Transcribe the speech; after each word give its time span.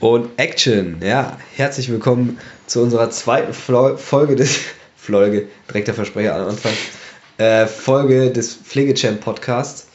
Und 0.00 0.30
Action, 0.38 0.96
ja, 1.02 1.36
herzlich 1.56 1.90
willkommen 1.90 2.38
zu 2.66 2.82
unserer 2.82 3.10
zweiten 3.10 3.52
Flo 3.52 3.96
Folge 3.96 4.36
des 4.36 4.58
Folge, 4.96 5.48
direkt 5.68 5.88
der 5.88 5.94
Versprecher 5.94 6.34
am 6.36 6.48
Anfang, 6.48 6.72
äh, 7.38 7.66
Folge 7.66 8.30
des 8.30 8.54
Pflegechamp 8.54 9.20
Podcasts. 9.20 9.86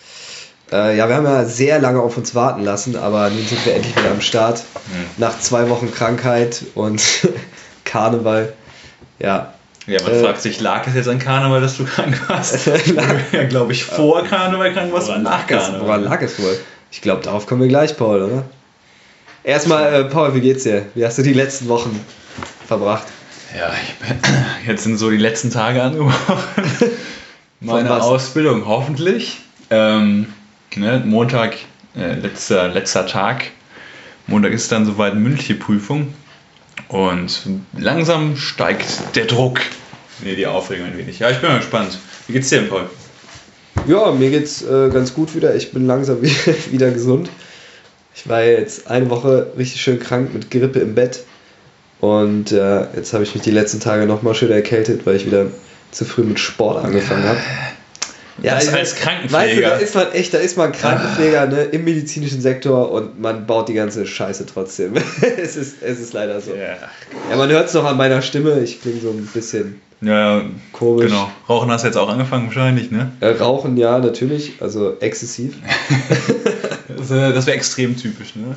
Äh, 0.71 0.97
ja, 0.97 1.07
wir 1.07 1.15
haben 1.15 1.25
ja 1.25 1.45
sehr 1.45 1.79
lange 1.79 2.01
auf 2.01 2.17
uns 2.17 2.35
warten 2.35 2.63
lassen, 2.63 2.95
aber 2.95 3.29
nun 3.29 3.45
sind 3.45 3.65
wir 3.65 3.75
endlich 3.75 3.95
wieder 3.97 4.11
am 4.11 4.21
Start. 4.21 4.59
Mhm. 4.87 5.05
Nach 5.17 5.39
zwei 5.39 5.69
Wochen 5.69 5.91
Krankheit 5.91 6.63
und 6.75 7.01
Karneval. 7.85 8.53
Ja. 9.19 9.53
Ja, 9.87 10.03
man 10.03 10.11
Äh, 10.11 10.19
fragt 10.19 10.41
sich, 10.41 10.59
lag 10.61 10.85
es 10.87 10.93
jetzt 10.93 11.07
an 11.09 11.17
Karneval, 11.17 11.61
dass 11.61 11.77
du 11.77 11.85
krank 11.85 12.21
warst? 12.29 12.67
ja, 13.31 13.43
glaube 13.45 13.71
ich, 13.71 13.83
vor 13.85 14.23
Karneval 14.23 14.71
krank 14.73 14.93
warst 14.93 15.09
und 15.09 15.23
nach 15.23 15.47
Karneval. 15.47 15.81
woran 15.81 16.03
lag 16.03 16.21
es 16.21 16.39
wohl? 16.39 16.57
Ich 16.91 17.01
glaube, 17.01 17.23
darauf 17.23 17.47
kommen 17.47 17.61
wir 17.61 17.67
gleich, 17.67 17.97
Paul, 17.97 18.21
oder? 18.21 18.43
Erstmal, 19.43 19.93
äh, 19.93 20.03
Paul, 20.05 20.35
wie 20.35 20.41
geht's 20.41 20.63
dir? 20.63 20.85
Wie 20.95 21.05
hast 21.05 21.17
du 21.17 21.21
die 21.23 21.33
letzten 21.33 21.67
Wochen 21.69 21.99
verbracht? 22.67 23.07
Ja, 23.57 23.71
jetzt 24.67 24.83
sind 24.83 24.97
so 24.97 25.09
die 25.09 25.17
letzten 25.17 25.49
Tage 25.51 25.81
angebrochen. 25.81 26.13
Meine? 27.61 28.01
Ausbildung, 28.01 28.65
hoffentlich. 28.67 29.37
Ähm, 29.69 30.27
ne, 30.75 31.01
Montag, 31.05 31.55
äh, 31.95 32.13
letzter, 32.15 32.67
letzter 32.69 33.07
Tag. 33.07 33.45
Montag 34.27 34.51
ist 34.53 34.71
dann 34.71 34.85
soweit 34.85 35.15
mündliche 35.15 35.55
Prüfung. 35.55 36.13
Und 36.87 37.41
langsam 37.77 38.35
steigt 38.37 39.15
der 39.15 39.25
Druck. 39.25 39.59
Nee, 40.23 40.35
die 40.35 40.47
Aufregung 40.47 40.87
ein 40.87 40.97
wenig. 40.97 41.19
Ja, 41.19 41.29
ich 41.29 41.37
bin 41.39 41.49
mal 41.49 41.59
gespannt. 41.59 41.97
Wie 42.27 42.33
geht's 42.33 42.49
dir 42.49 42.61
denn, 42.61 42.69
Paul? 42.69 42.89
Ja, 43.87 44.11
mir 44.11 44.29
geht's 44.29 44.61
äh, 44.61 44.89
ganz 44.91 45.13
gut 45.13 45.35
wieder. 45.35 45.55
Ich 45.55 45.71
bin 45.71 45.87
langsam 45.87 46.21
wie- 46.21 46.35
wieder 46.71 46.91
gesund. 46.91 47.29
Ich 48.21 48.27
war 48.29 48.43
jetzt 48.43 48.87
eine 48.87 49.09
Woche 49.09 49.47
richtig 49.57 49.81
schön 49.81 49.99
krank 49.99 50.33
mit 50.33 50.51
Grippe 50.51 50.79
im 50.79 50.93
Bett. 50.95 51.21
Und 52.01 52.51
äh, 52.51 52.81
jetzt 52.95 53.13
habe 53.13 53.23
ich 53.23 53.33
mich 53.33 53.43
die 53.43 53.51
letzten 53.51 53.79
Tage 53.79 54.05
nochmal 54.05 54.35
schön 54.35 54.51
erkältet, 54.51 55.05
weil 55.05 55.15
ich 55.15 55.25
wieder 55.25 55.47
zu 55.91 56.05
früh 56.05 56.23
mit 56.23 56.39
Sport 56.39 56.83
angefangen 56.83 57.23
habe. 57.23 57.39
Das 58.41 58.63
ich- 58.65 58.73
als 58.73 58.73
Weißt 58.73 58.93
du, 58.93 58.99
da 58.99 59.03
Krankenpfleger. 59.11 59.79
ist 59.79 59.95
man 59.95 60.11
echt, 60.13 60.33
da 60.33 60.37
ist 60.37 60.57
man 60.57 60.71
Krankenpfleger 60.71 61.47
ne, 61.47 61.63
im 61.63 61.83
medizinischen 61.83 62.39
Sektor 62.41 62.91
und 62.91 63.19
man 63.21 63.45
baut 63.45 63.67
die 63.69 63.73
ganze 63.73 64.05
Scheiße 64.05 64.45
trotzdem. 64.45 64.93
es, 65.37 65.55
ist, 65.57 65.81
es 65.81 65.99
ist 65.99 66.13
leider 66.13 66.39
so. 66.39 66.51
Ja. 66.55 66.75
Ja, 67.29 67.35
man 67.37 67.49
hört 67.49 67.67
es 67.67 67.73
noch 67.73 67.83
an 67.85 67.97
meiner 67.97 68.21
Stimme. 68.21 68.59
Ich 68.61 68.81
klinge 68.81 69.01
so 69.01 69.09
ein 69.09 69.25
bisschen 69.33 69.81
Ja, 70.01 70.41
komisch. 70.71 71.07
genau. 71.07 71.29
Rauchen 71.49 71.69
hast 71.71 71.81
du 71.83 71.87
jetzt 71.87 71.97
auch 71.97 72.07
angefangen 72.09 72.45
wahrscheinlich, 72.47 72.91
ne? 72.91 73.11
Äh, 73.19 73.27
Rauchen, 73.31 73.75
ja, 73.75 73.99
natürlich. 73.99 74.53
Also 74.61 74.95
exzessiv. 75.01 75.55
Das, 76.97 77.11
äh, 77.11 77.33
wäre 77.45 77.51
extrem 77.51 77.97
typisch, 77.97 78.35
ne? 78.35 78.55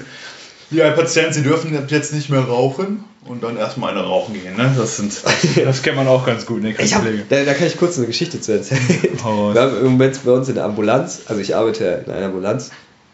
Ja, 0.70 0.90
Patienten, 0.90 1.34
Sie 1.34 1.42
dürfen 1.42 1.86
jetzt 1.88 2.14
nicht 2.14 2.30
mehr 2.30 2.40
rauchen 2.40 3.04
und 3.26 3.42
dann 3.42 3.58
erstmal 3.58 3.90
eine 3.90 4.02
rauchen 4.02 4.34
gehen, 4.34 4.56
ne? 4.56 4.74
Das, 4.76 4.96
sind, 4.96 5.12
das 5.64 5.82
kennt 5.82 5.96
man 5.96 6.08
auch 6.08 6.24
ganz 6.24 6.46
gut, 6.46 6.62
ne? 6.62 6.70
Ich 6.70 6.94
hab, 6.94 7.02
Krankenpflege. 7.02 7.24
da, 7.28 7.44
da 7.44 7.54
kann 7.54 7.66
ich 7.66 7.76
kurz 7.76 7.98
eine 7.98 8.06
Geschichte 8.06 8.40
zu 8.40 8.52
erzählen. 8.52 8.80
Raus. 9.22 9.54
Wir 9.54 9.60
haben 9.60 9.76
im 9.78 9.92
Moment 9.92 10.24
bei 10.24 10.32
uns 10.32 10.48
in 10.48 10.54
der 10.54 10.64
Ambulanz, 10.64 11.22
also 11.26 11.40
ich 11.40 11.54
arbeite 11.54 11.84
ja 11.84 11.94
in 11.96 12.10
einer 12.10 12.26
Ambulanz. 12.26 12.70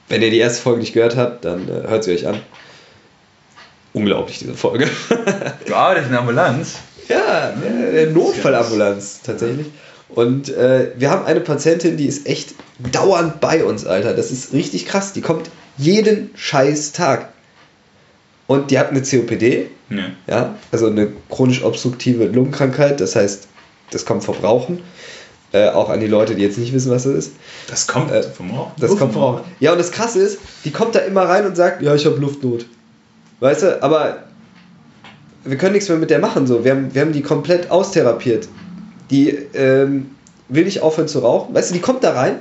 Wenn 0.09 0.23
ihr 0.23 0.31
die 0.31 0.39
erste 0.39 0.63
Folge 0.63 0.81
nicht 0.81 0.95
gehört 0.95 1.17
habt, 1.17 1.45
dann 1.45 1.69
äh, 1.69 1.89
hört 1.89 2.05
sie 2.05 2.13
euch 2.13 2.27
an. 2.27 2.41
Unglaublich, 3.93 4.39
diese 4.39 4.55
Folge. 4.55 4.89
Du 5.67 5.75
arbeitest 5.75 6.07
in 6.07 6.13
der 6.13 6.21
Ambulanz? 6.21 6.77
ja, 7.09 7.51
äh, 7.51 7.93
der 7.93 8.11
Notfallambulanz 8.11 9.21
tatsächlich. 9.23 9.67
Und 10.09 10.49
äh, 10.49 10.93
wir 10.97 11.11
haben 11.11 11.25
eine 11.27 11.41
Patientin, 11.41 11.97
die 11.97 12.07
ist 12.07 12.27
echt 12.27 12.55
dauernd 12.93 13.41
bei 13.41 13.65
uns, 13.65 13.87
Alter. 13.87 14.15
Das 14.15 14.31
ist 14.31 14.53
richtig 14.53 14.87
krass. 14.87 15.13
Die 15.13 15.21
kommt 15.21 15.51
jeden 15.77 16.31
scheiß 16.35 16.93
Tag. 16.93 17.29
Und 18.47 18.71
die 18.71 18.79
hat 18.79 18.91
eine 18.91 19.03
COPD, 19.03 19.71
Ne. 19.91 20.15
ja, 20.27 20.55
also 20.71 20.87
eine 20.89 21.09
chronisch 21.31 21.63
obstruktive 21.65 22.27
Lungenkrankheit, 22.27 23.01
das 23.01 23.17
heißt, 23.17 23.49
das 23.91 24.05
kommt 24.05 24.23
vom 24.23 24.37
Rauchen. 24.37 24.81
Äh, 25.53 25.69
auch 25.71 25.89
an 25.89 26.01
die 26.01 26.07
Leute, 26.07 26.35
die 26.35 26.43
jetzt 26.43 26.59
nicht 26.59 26.75
wissen, 26.75 26.91
was 26.91 27.05
das 27.05 27.15
ist. 27.15 27.33
Das 27.69 27.87
kommt 27.87 28.11
Äh, 28.11 28.23
vom 28.23 28.51
Rauchen? 28.51 28.73
Das 28.79 28.95
kommt 28.97 29.15
vom 29.15 29.23
Rauchen. 29.23 29.45
Ja, 29.61 29.73
und 29.73 29.79
das 29.79 29.91
Krasse 29.93 30.19
ist, 30.21 30.39
die 30.67 30.71
kommt 30.73 30.95
da 30.95 30.99
immer 31.01 31.23
rein 31.23 31.47
und 31.47 31.57
sagt, 31.57 31.81
ja, 31.81 31.95
ich 31.95 32.05
habe 32.05 32.17
Luftnot. 32.17 32.67
Weißt 33.41 33.63
du, 33.63 33.83
aber 33.83 34.25
wir 35.45 35.57
können 35.57 35.73
nichts 35.73 35.89
mehr 35.89 35.97
mit 35.97 36.11
der 36.11 36.19
machen. 36.19 36.47
So. 36.47 36.65
Wir, 36.65 36.73
haben, 36.73 36.95
wir 36.95 37.01
haben 37.01 37.13
die 37.13 37.23
komplett 37.23 37.71
austherapiert. 37.71 38.47
Die 39.11 39.31
ähm, 39.55 40.15
will 40.49 40.65
nicht 40.65 40.83
aufhören 40.83 41.09
zu 41.09 41.21
rauchen. 41.21 41.55
Weißt 41.55 41.71
du, 41.71 41.75
die 41.75 41.81
kommt 41.81 42.05
da 42.05 42.13
rein, 42.13 42.39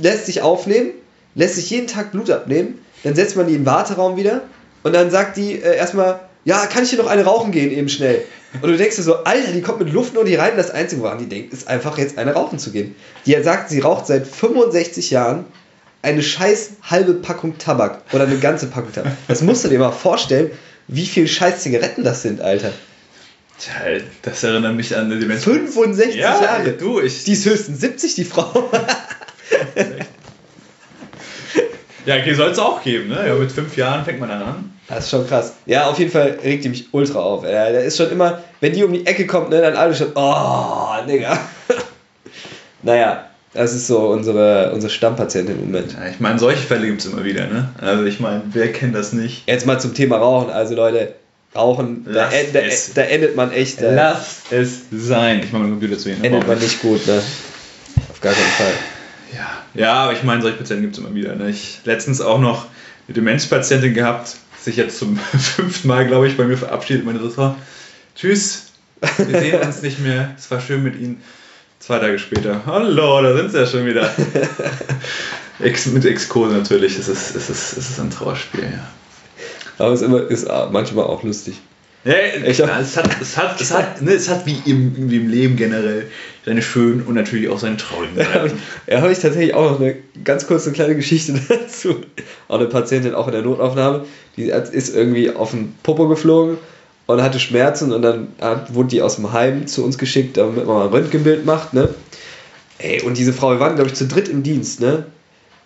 lässt 0.00 0.26
sich 0.26 0.42
aufnehmen, 0.42 0.90
lässt 1.34 1.56
sich 1.56 1.70
jeden 1.70 1.86
Tag 1.86 2.12
Blut 2.12 2.30
abnehmen, 2.30 2.78
dann 3.02 3.14
setzt 3.14 3.36
man 3.36 3.46
die 3.46 3.54
in 3.54 3.60
den 3.60 3.66
Warteraum 3.66 4.16
wieder 4.16 4.42
und 4.82 4.94
dann 4.94 5.10
sagt 5.10 5.36
die 5.36 5.52
äh, 5.52 5.76
erstmal, 5.76 6.20
ja, 6.44 6.66
kann 6.66 6.84
ich 6.84 6.90
hier 6.90 6.98
noch 6.98 7.08
eine 7.08 7.24
rauchen 7.24 7.52
gehen, 7.52 7.70
eben 7.70 7.88
schnell. 7.88 8.22
Und 8.60 8.70
du 8.70 8.76
denkst 8.76 8.96
dir 8.96 9.02
so, 9.02 9.24
Alter, 9.24 9.52
die 9.52 9.62
kommt 9.62 9.80
mit 9.80 9.92
Luftnot 9.92 10.28
hier 10.28 10.38
rein. 10.38 10.52
Das 10.56 10.70
Einzige, 10.70 11.02
woran 11.02 11.18
die 11.18 11.28
denkt, 11.28 11.52
ist 11.52 11.66
einfach 11.66 11.98
jetzt 11.98 12.18
eine 12.18 12.34
rauchen 12.34 12.58
zu 12.58 12.70
gehen. 12.70 12.94
Die 13.26 13.34
sagt, 13.42 13.70
sie 13.70 13.80
raucht 13.80 14.06
seit 14.06 14.26
65 14.26 15.10
Jahren 15.10 15.44
eine 16.02 16.22
scheiß 16.22 16.72
halbe 16.82 17.14
Packung 17.14 17.58
Tabak 17.58 18.02
oder 18.12 18.24
eine 18.24 18.38
ganze 18.38 18.66
Packung 18.66 18.92
Tabak. 18.92 19.12
Das 19.26 19.42
musst 19.42 19.64
du 19.64 19.68
dir 19.68 19.78
mal 19.78 19.90
vorstellen, 19.90 20.50
wie 20.86 21.06
viel 21.06 21.26
scheiß 21.26 21.60
Zigaretten 21.60 22.04
das 22.04 22.22
sind, 22.22 22.42
Alter. 22.42 22.72
Tja, 23.58 24.00
das 24.22 24.42
erinnert 24.42 24.74
mich 24.74 24.96
an 24.96 25.08
die 25.08 25.26
Menschen. 25.26 25.68
65 25.68 26.16
Ja, 26.16 26.42
Jahre. 26.42 26.72
du, 26.72 27.00
ich. 27.00 27.24
Die 27.24 27.32
ist 27.32 27.46
höchstens 27.46 27.80
70, 27.80 28.14
die 28.16 28.24
Frau. 28.24 28.70
Ja, 32.06 32.16
okay, 32.16 32.34
soll 32.34 32.50
es 32.50 32.58
auch 32.58 32.82
geben, 32.82 33.08
ne? 33.08 33.26
Ja, 33.26 33.34
mit 33.34 33.50
fünf 33.50 33.76
Jahren 33.78 34.04
fängt 34.04 34.20
man 34.20 34.28
dann 34.28 34.42
an. 34.42 34.72
Das 34.88 35.04
ist 35.04 35.10
schon 35.10 35.26
krass. 35.26 35.54
Ja, 35.64 35.86
auf 35.88 35.98
jeden 35.98 36.10
Fall 36.10 36.38
regt 36.44 36.62
die 36.64 36.68
mich 36.68 36.88
ultra 36.92 37.18
auf. 37.20 37.44
Ja, 37.44 37.70
der 37.70 37.82
ist 37.84 37.96
schon 37.96 38.10
immer, 38.10 38.42
wenn 38.60 38.74
die 38.74 38.84
um 38.84 38.92
die 38.92 39.06
Ecke 39.06 39.26
kommt, 39.26 39.48
ne, 39.48 39.62
dann 39.62 39.74
alle 39.74 39.94
schon, 39.94 40.08
oh, 40.14 40.88
Digga. 41.08 41.38
naja, 42.82 43.24
das 43.54 43.72
ist 43.72 43.86
so 43.86 44.08
unsere, 44.08 44.72
unsere 44.74 44.92
Stammpatientin 44.92 45.54
im 45.58 45.64
Moment. 45.72 45.92
Ja, 45.94 46.06
ich 46.10 46.20
meine, 46.20 46.38
solche 46.38 46.60
Fälle 46.66 46.86
gibt 46.86 47.00
es 47.00 47.06
immer 47.10 47.24
wieder, 47.24 47.46
ne? 47.46 47.70
Also 47.80 48.04
ich 48.04 48.20
meine, 48.20 48.42
wer 48.52 48.70
kennt 48.70 48.94
das 48.94 49.14
nicht? 49.14 49.44
Jetzt 49.48 49.64
mal 49.64 49.80
zum 49.80 49.94
Thema 49.94 50.18
Rauchen. 50.18 50.50
Also 50.50 50.74
Leute, 50.74 51.14
Rauchen, 51.54 52.04
da, 52.12 52.30
en- 52.30 52.52
da, 52.52 52.60
da 52.94 53.02
endet 53.02 53.36
man 53.36 53.52
echt, 53.52 53.80
da 53.80 53.90
Lass 53.92 54.42
es 54.50 54.80
sein. 54.90 55.40
Ich 55.44 55.52
mache 55.52 55.62
meinen 55.62 55.72
Computer 55.72 55.98
zu 55.98 56.10
Ihnen. 56.10 56.24
endet 56.24 56.46
man 56.48 56.58
nicht 56.58 56.80
gut, 56.82 57.06
ne? 57.06 57.22
Auf 58.10 58.20
gar 58.20 58.32
keinen 58.32 58.50
Fall. 58.56 58.72
Ja, 59.32 59.62
ja, 59.74 59.92
aber 59.94 60.12
ich 60.12 60.22
meine, 60.24 60.42
solche 60.42 60.58
Patienten 60.58 60.82
gibt 60.82 60.94
es 60.96 61.00
immer 61.04 61.14
wieder. 61.14 61.34
Ne? 61.36 61.50
Ich 61.50 61.80
letztens 61.84 62.20
auch 62.20 62.40
noch 62.40 62.66
eine 63.06 63.14
Demenzpatientin 63.14 63.94
gehabt, 63.94 64.36
sich 64.60 64.76
jetzt 64.76 64.98
zum 64.98 65.16
fünften 65.38 65.86
Mal, 65.88 66.06
glaube 66.06 66.26
ich, 66.26 66.36
bei 66.36 66.44
mir 66.44 66.56
verabschiedet. 66.56 67.04
Meine 67.04 67.18
so, 67.30 67.54
tschüss, 68.16 68.66
wir 69.18 69.40
sehen 69.40 69.60
uns 69.60 69.82
nicht 69.82 70.00
mehr. 70.00 70.34
Es 70.36 70.50
war 70.50 70.60
schön 70.60 70.82
mit 70.82 70.96
Ihnen. 70.98 71.22
Zwei 71.80 71.98
Tage 71.98 72.18
später, 72.18 72.62
hallo, 72.64 73.20
da 73.22 73.36
sind 73.36 73.52
Sie 73.52 73.58
ja 73.58 73.66
schon 73.66 73.84
wieder. 73.84 74.10
Ex, 75.60 75.86
mit 75.86 76.04
Exkurse 76.04 76.54
natürlich, 76.56 76.98
es 76.98 77.08
ist, 77.08 77.36
es, 77.36 77.50
ist, 77.50 77.76
es 77.76 77.90
ist 77.90 78.00
ein 78.00 78.10
Trauerspiel, 78.10 78.62
ja. 78.64 78.88
Aber 79.78 79.92
es 79.92 80.00
ist, 80.00 80.06
immer, 80.06 80.22
ist 80.30 80.46
manchmal 80.72 81.04
auch 81.04 81.22
lustig. 81.22 81.60
Ja, 82.04 82.12
Ich 82.46 82.56
klar, 82.58 82.74
hab- 82.76 82.82
es 82.82 82.96
hat, 82.98 83.08
es 83.22 83.36
hat, 83.38 83.60
es 83.60 83.72
hat, 83.72 84.02
ne, 84.02 84.12
es 84.12 84.28
hat 84.28 84.44
wie 84.44 84.56
im, 84.70 85.10
wie 85.10 85.16
im 85.16 85.28
Leben 85.30 85.56
generell 85.56 86.06
seine 86.44 86.60
schönen 86.60 87.00
und 87.02 87.14
natürlich 87.14 87.48
auch 87.48 87.58
seine 87.58 87.78
traurigen 87.78 88.18
habe 88.34 88.50
Seiten. 88.50 88.62
ja, 88.86 89.00
hab 89.00 89.10
ich 89.10 89.18
tatsächlich 89.20 89.54
auch 89.54 89.70
noch 89.72 89.80
eine 89.80 89.96
ganz 90.22 90.46
kurze 90.46 90.70
kleine 90.72 90.94
Geschichte 90.96 91.32
dazu. 91.48 91.96
Auch 92.48 92.58
eine 92.58 92.66
Patientin, 92.68 93.14
auch 93.14 93.26
in 93.26 93.32
der 93.32 93.40
Notaufnahme, 93.42 94.04
die 94.36 94.50
ist 94.50 94.94
irgendwie 94.94 95.30
auf 95.30 95.52
den 95.52 95.74
Popo 95.82 96.06
geflogen 96.06 96.58
und 97.06 97.22
hatte 97.22 97.40
Schmerzen 97.40 97.90
und 97.92 98.02
dann 98.02 98.28
wurde 98.70 98.88
die 98.90 99.00
aus 99.00 99.16
dem 99.16 99.32
Heim 99.32 99.66
zu 99.66 99.82
uns 99.82 99.96
geschickt, 99.96 100.36
damit 100.36 100.56
man 100.66 100.66
mal 100.76 100.84
ein 100.86 100.92
Röntgenbild 100.92 101.46
macht, 101.46 101.72
ne? 101.72 101.88
Ey, 102.78 103.00
und 103.02 103.16
diese 103.16 103.32
Frau, 103.32 103.52
wir 103.52 103.60
waren, 103.60 103.76
glaube 103.76 103.88
ich, 103.88 103.94
zu 103.96 104.06
dritt 104.06 104.28
im 104.28 104.42
Dienst, 104.42 104.80
ne? 104.80 105.06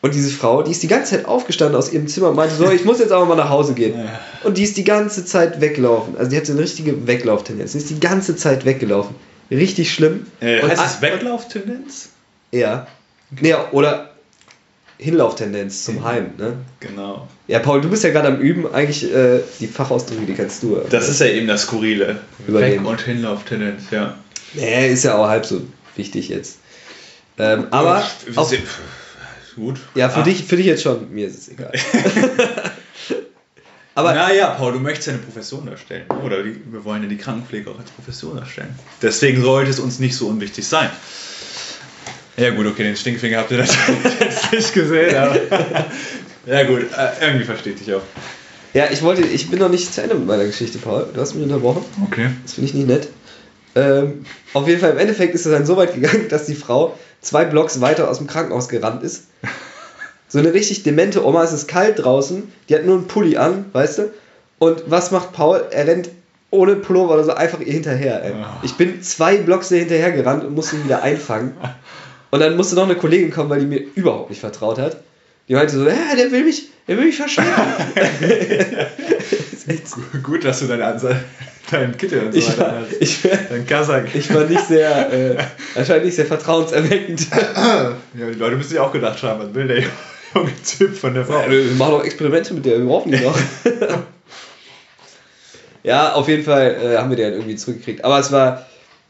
Und 0.01 0.15
diese 0.15 0.31
Frau, 0.31 0.63
die 0.63 0.71
ist 0.71 0.83
die 0.83 0.87
ganze 0.89 1.17
Zeit 1.17 1.25
aufgestanden 1.27 1.77
aus 1.77 1.93
ihrem 1.93 2.07
Zimmer 2.07 2.29
und 2.31 2.37
meinte 2.37 2.55
so, 2.55 2.71
ich 2.71 2.85
muss 2.85 3.01
jetzt 3.01 3.11
aber 3.11 3.27
mal 3.27 3.35
nach 3.35 3.49
Hause 3.51 3.75
gehen. 3.75 3.99
Ja. 3.99 4.21
Und 4.45 4.57
die 4.57 4.63
ist 4.63 4.77
die 4.77 4.85
ganze 4.85 5.25
Zeit 5.25 5.61
weggelaufen. 5.61 6.17
Also 6.17 6.31
die 6.31 6.37
hat 6.37 6.47
so 6.47 6.53
eine 6.53 6.63
richtige 6.63 7.07
Weglauftendenz. 7.09 7.73
Die 7.73 7.79
ist 7.79 7.91
die 7.91 7.99
ganze 7.99 8.37
Zeit 8.37 8.65
weggelaufen. 8.65 9.17
Richtig 9.51 9.93
schlimm. 9.93 10.27
Äh, 10.41 10.61
Und 10.63 10.71
heißt 10.71 10.97
es 10.97 11.03
Weglauftendenz? 11.03 12.11
ja. 12.53 12.87
Nee, 13.41 13.55
oder 13.73 14.11
Hinlauftendenz 14.99 15.85
zum 15.85 16.03
Heim, 16.05 16.31
ne? 16.39 16.55
Genau. 16.81 17.29
Ja, 17.47 17.59
Paul, 17.61 17.81
du 17.81 17.89
bist 17.91 18.03
ja 18.05 18.11
gerade 18.11 18.29
am 18.29 18.41
Üben. 18.41 18.73
Eigentlich 18.73 19.05
äh, 19.15 19.41
die 19.61 19.69
Fachausdrücke, 19.69 20.23
die 20.27 20.35
kennst 20.35 20.63
du. 20.63 20.81
Das 20.91 21.09
ist 21.09 21.21
ja 21.21 21.27
eben 21.27 21.47
das 21.47 21.63
Skurrile. 21.63 22.21
Übernehmen. 22.47 22.85
Weg- 22.85 22.91
und 22.91 23.01
Hinlauftendenz, 23.03 23.83
ja. 23.91 24.15
Nee, 24.55 24.89
ist 24.91 25.05
ja 25.05 25.17
auch 25.17 25.29
halb 25.29 25.45
so 25.47 25.61
wichtig 25.95 26.29
jetzt. 26.31 26.59
Ähm, 27.39 27.67
aber 27.71 28.03
sind- 28.27 28.63
gut. 29.59 29.79
ja, 29.95 30.09
für 30.09 30.21
Ah. 30.21 30.23
dich, 30.23 30.45
für 30.45 30.57
dich 30.57 30.67
jetzt 30.67 30.83
schon. 30.83 31.13
Mir 31.13 31.27
ist 31.27 31.39
es 31.39 31.49
egal. 31.51 31.73
aber 33.95 34.15
Naja, 34.15 34.51
Paul, 34.51 34.73
du 34.73 34.81
möchtest 34.81 35.09
ja 35.09 35.13
eine 35.15 35.23
Profession 35.23 35.67
darstellen. 35.67 36.05
Oder 36.25 36.43
die, 36.43 36.61
wir 36.71 36.85
wollen 36.85 37.03
ja 37.03 37.09
die 37.09 37.17
Krankenpflege 37.19 37.71
auch 37.71 37.79
als 37.79 37.91
Profession 37.91 38.37
darstellen. 38.37 38.75
Deswegen 39.03 39.43
sollte 39.43 39.71
es 39.71 39.81
uns 39.81 39.99
nicht 39.99 40.17
so 40.17 40.29
unwichtig 40.29 40.67
sein. 40.67 40.91
Ja 42.37 42.51
gut, 42.51 42.67
okay, 42.67 42.85
den 42.85 42.97
Stinkfinger 42.97 43.39
habt 43.39 43.51
ihr 43.51 43.59
natürlich 43.59 44.21
jetzt 44.21 44.53
nicht 44.53 44.73
gesehen, 44.73 45.17
aber... 45.17 45.37
ja 46.47 46.63
gut, 46.65 46.83
äh, 46.97 47.25
irgendwie 47.27 47.45
versteht 47.45 47.81
dich 47.81 47.93
auch. 47.93 48.03
Ja, 48.75 48.85
ich 48.93 49.03
wollte, 49.03 49.23
ich 49.23 49.51
bin 49.51 49.59
noch 49.59 49.71
nicht 49.71 49.93
zu 49.93 50.03
Ende 50.03 50.15
mit 50.15 50.27
meiner 50.27 50.45
Geschichte, 50.45 50.79
Paul. 50.79 51.09
Du 51.13 51.21
hast 51.21 51.35
mich 51.35 51.43
unterbrochen. 51.43 51.85
Okay. 52.05 52.29
Das 52.45 52.53
finde 52.55 52.69
ich 52.69 52.75
nicht 52.75 52.87
nett. 52.87 53.09
Ähm, 53.75 54.25
auf 54.53 54.69
jeden 54.69 54.81
Fall, 54.81 54.93
im 54.93 54.99
Endeffekt 54.99 55.35
ist 55.35 55.47
es 55.47 55.53
dann 55.53 55.67
so 55.67 55.77
weit 55.77 55.95
gegangen, 55.95 56.29
dass 56.29 56.47
die 56.47 56.55
Frau 56.55 56.97
zwei 57.21 57.45
Blocks 57.45 57.81
weiter 57.81 58.11
aus 58.11 58.19
dem 58.19 58.27
Krankenhaus 58.27 58.69
gerannt 58.69 59.03
ist. 59.03 59.25
So 60.29 60.39
eine 60.39 60.53
richtig 60.53 60.83
demente 60.83 61.25
Oma, 61.25 61.43
es 61.43 61.53
ist 61.53 61.69
kalt 61.69 62.05
draußen, 62.05 62.53
die 62.69 62.75
hat 62.75 62.85
nur 62.85 62.97
einen 62.97 63.07
Pulli 63.07 63.39
an, 63.39 63.65
weißt 63.73 63.99
du? 63.99 64.11
Und 64.59 64.83
was 64.87 65.11
macht 65.11 65.33
Paul? 65.33 65.65
Er 65.71 65.87
rennt 65.87 66.11
ohne 66.51 66.77
Pullover 66.77 67.15
oder 67.15 67.25
so 67.25 67.33
einfach 67.33 67.61
ihr 67.61 67.73
hinterher. 67.73 68.23
Ey. 68.23 68.33
Ja. 68.33 68.61
Ich 68.63 68.75
bin 68.75 69.03
zwei 69.03 69.39
Blocks 69.39 69.71
ihr 69.71 69.79
hinterher 69.79 70.13
gerannt 70.13 70.45
und 70.45 70.55
musste 70.55 70.77
ihn 70.77 70.85
wieder 70.85 71.03
einfangen. 71.03 71.55
Und 72.31 72.41
dann 72.41 72.57
musste 72.57 72.75
noch 72.75 72.85
eine 72.85 72.97
Kollegin 72.97 73.31
kommen, 73.31 73.51
weil 73.51 73.61
die 73.61 73.67
mir 73.67 73.83
überhaupt 73.95 74.31
nicht 74.31 74.41
vertraut 74.41 74.79
hat. 74.79 74.99
Die 75.49 75.55
meinte 75.55 75.79
so, 75.79 75.87
ja, 75.87 76.15
der 76.15 76.31
will 76.31 76.45
mich, 76.45 76.69
der 76.87 76.99
will 76.99 77.07
mich 77.07 77.17
verschwinden. 77.17 77.53
So. 79.85 80.19
Gut, 80.23 80.45
dass 80.45 80.61
du 80.61 80.67
deine 80.67 80.85
Anzahl, 80.85 81.23
deinen 81.71 81.97
Kittel 81.97 82.27
und 82.27 82.33
so 82.33 82.39
ich, 82.39 82.59
war, 82.59 82.81
hast. 82.81 82.93
ich, 83.01 83.25
war, 83.25 83.39
Dein 83.51 83.67
Kasach. 83.67 84.03
ich 84.15 84.33
war 84.33 84.45
nicht 84.45 84.67
sehr, 84.67 85.13
äh, 85.37 85.37
anscheinend 85.75 86.07
nicht 86.07 86.17
sehr 86.17 86.27
vertrauenserweckend. 86.27 87.27
Ja, 88.19 88.27
die 88.27 88.39
Leute 88.39 88.57
müssen 88.57 88.71
sich 88.71 88.79
auch 88.79 88.93
gedacht 88.93 89.23
haben, 89.23 89.41
was 89.41 89.55
will 89.55 89.69
der 89.69 89.83
junge 90.35 90.53
Typ 90.65 90.97
von 90.97 91.15
der 91.15 91.25
Frau? 91.25 91.41
Ja, 91.43 91.51
wir 91.51 91.75
machen 91.75 91.93
doch 91.93 92.05
Experimente 92.05 92.55
mit 92.55 92.65
der, 92.65 92.79
wir 92.79 92.87
brauchen 92.87 93.13
die 93.13 93.21
noch. 93.21 93.39
ja, 95.83 96.13
auf 96.15 96.29
jeden 96.29 96.45
Fall 96.45 96.77
äh, 96.83 96.97
haben 96.97 97.11
wir 97.11 97.17
den 97.17 97.35
irgendwie 97.35 97.57
zurückgekriegt. 97.57 98.05
Aber 98.05 98.19
es 98.19 98.33
war, 98.33 98.67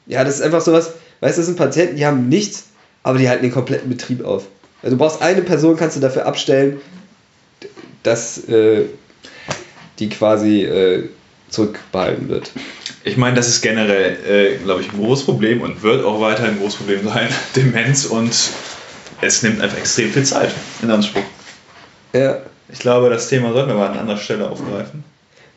ja, 0.06 0.24
das 0.24 0.36
ist 0.36 0.42
einfach 0.42 0.60
sowas, 0.60 0.94
weißt 1.20 1.36
du, 1.36 1.40
das 1.40 1.46
sind 1.46 1.56
Patienten, 1.56 1.96
die 1.96 2.06
haben 2.06 2.28
nichts, 2.28 2.66
aber 3.02 3.18
die 3.18 3.28
halten 3.28 3.42
den 3.42 3.52
kompletten 3.52 3.88
Betrieb 3.88 4.24
auf. 4.24 4.46
Also 4.82 4.96
du 4.96 5.02
brauchst 5.02 5.22
eine 5.22 5.42
Person, 5.42 5.76
kannst 5.76 5.96
du 5.96 6.00
dafür 6.00 6.26
abstellen, 6.26 6.80
dass 8.02 8.48
äh, 8.48 8.84
die 9.98 10.08
quasi 10.08 10.62
äh, 10.62 11.08
zurückbehalten 11.50 12.28
wird. 12.28 12.50
Ich 13.04 13.16
meine, 13.16 13.36
das 13.36 13.48
ist 13.48 13.62
generell, 13.62 14.16
äh, 14.28 14.56
glaube 14.62 14.82
ich, 14.82 14.92
ein 14.92 14.98
großes 14.98 15.24
Problem 15.24 15.62
und 15.62 15.82
wird 15.82 16.04
auch 16.04 16.20
weiterhin 16.20 16.52
ein 16.52 16.58
großes 16.60 16.76
Problem 16.76 17.04
sein. 17.04 17.28
Demenz 17.56 18.04
und 18.04 18.32
es 19.20 19.42
nimmt 19.42 19.60
einfach 19.60 19.78
extrem 19.78 20.10
viel 20.10 20.24
Zeit 20.24 20.50
in 20.82 20.90
Anspruch. 20.90 21.22
Ja, 22.12 22.38
Ich 22.70 22.78
glaube, 22.78 23.10
das 23.10 23.28
Thema 23.28 23.52
sollten 23.52 23.68
wir 23.70 23.76
mal 23.76 23.88
an 23.90 23.98
anderer 23.98 24.18
Stelle 24.18 24.48
aufgreifen. 24.48 25.04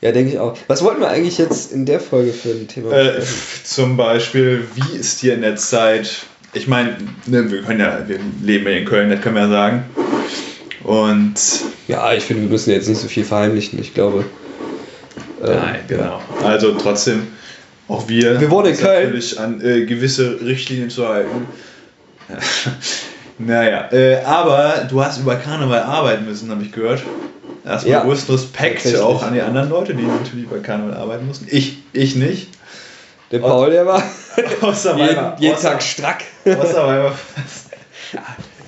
ja 0.01 0.11
denke 0.11 0.31
ich 0.33 0.39
auch. 0.39 0.57
Was 0.67 0.83
wollten 0.83 1.01
wir 1.01 1.09
eigentlich 1.09 1.37
jetzt 1.37 1.71
in 1.71 1.85
der 1.85 1.99
Folge 1.99 2.31
für 2.33 2.49
ein 2.49 2.67
Thema 2.67 2.91
Äh, 2.91 3.21
zum 3.63 3.97
Beispiel, 3.97 4.65
wie 4.75 4.97
ist 4.97 5.21
dir 5.21 5.33
in 5.33 5.41
der 5.41 5.57
Zeit, 5.57 6.25
ich 6.53 6.67
meine, 6.67 6.97
ne, 7.25 7.51
wir 7.51 7.61
können 7.63 7.79
ja, 7.79 8.07
wir 8.07 8.19
leben 8.41 8.65
ja 8.65 8.71
in 8.71 8.85
Köln, 8.85 9.09
das 9.09 9.21
können 9.21 9.35
wir 9.35 9.43
ja 9.43 9.49
sagen. 9.49 9.83
Und 10.91 11.35
Ja, 11.87 12.11
ich 12.13 12.23
finde, 12.25 12.43
wir 12.43 12.49
müssen 12.49 12.71
jetzt 12.71 12.89
nicht 12.89 12.99
so 12.99 13.07
viel 13.07 13.23
verheimlichen. 13.23 13.79
Ich 13.79 13.93
glaube. 13.93 14.25
äh, 15.41 15.47
Nein, 15.55 15.79
genau. 15.87 16.21
Also 16.43 16.73
trotzdem, 16.73 17.27
auch 17.87 18.09
wir, 18.09 18.41
Wir 18.41 18.49
Köln. 18.49 18.73
natürlich 19.05 19.39
an 19.39 19.61
äh, 19.61 19.85
gewisse 19.85 20.39
Richtlinien 20.43 20.89
zu 20.89 21.07
halten. 21.07 21.45
naja, 23.37 23.89
äh, 23.93 24.17
aber 24.25 24.85
du 24.89 25.01
hast 25.03 25.19
über 25.19 25.35
Karneval 25.37 25.81
arbeiten 25.83 26.25
müssen, 26.25 26.51
habe 26.51 26.63
ich 26.63 26.71
gehört. 26.73 27.03
Erstmal 27.65 27.91
Ja, 27.93 28.03
größten 28.03 28.35
Respekt 28.35 28.95
auch 28.97 29.23
an 29.23 29.33
die 29.33 29.41
anderen 29.41 29.69
Leute, 29.69 29.93
die 29.93 30.03
natürlich 30.03 30.47
bei 30.49 30.59
Karneval 30.59 30.95
arbeiten 30.97 31.25
mussten. 31.27 31.47
Ich, 31.49 31.77
ich 31.93 32.15
nicht. 32.15 32.49
Der 33.31 33.39
Paul, 33.39 33.69
der 33.69 33.85
war 33.85 34.03
Außer 34.61 34.97
jeden, 34.97 35.25
jeden 35.39 35.55
außer- 35.55 35.61
Tag 35.61 35.83
strack. 35.83 36.23
Außer 36.45 36.85
Weiber- 36.85 37.15
ja, 38.13 38.19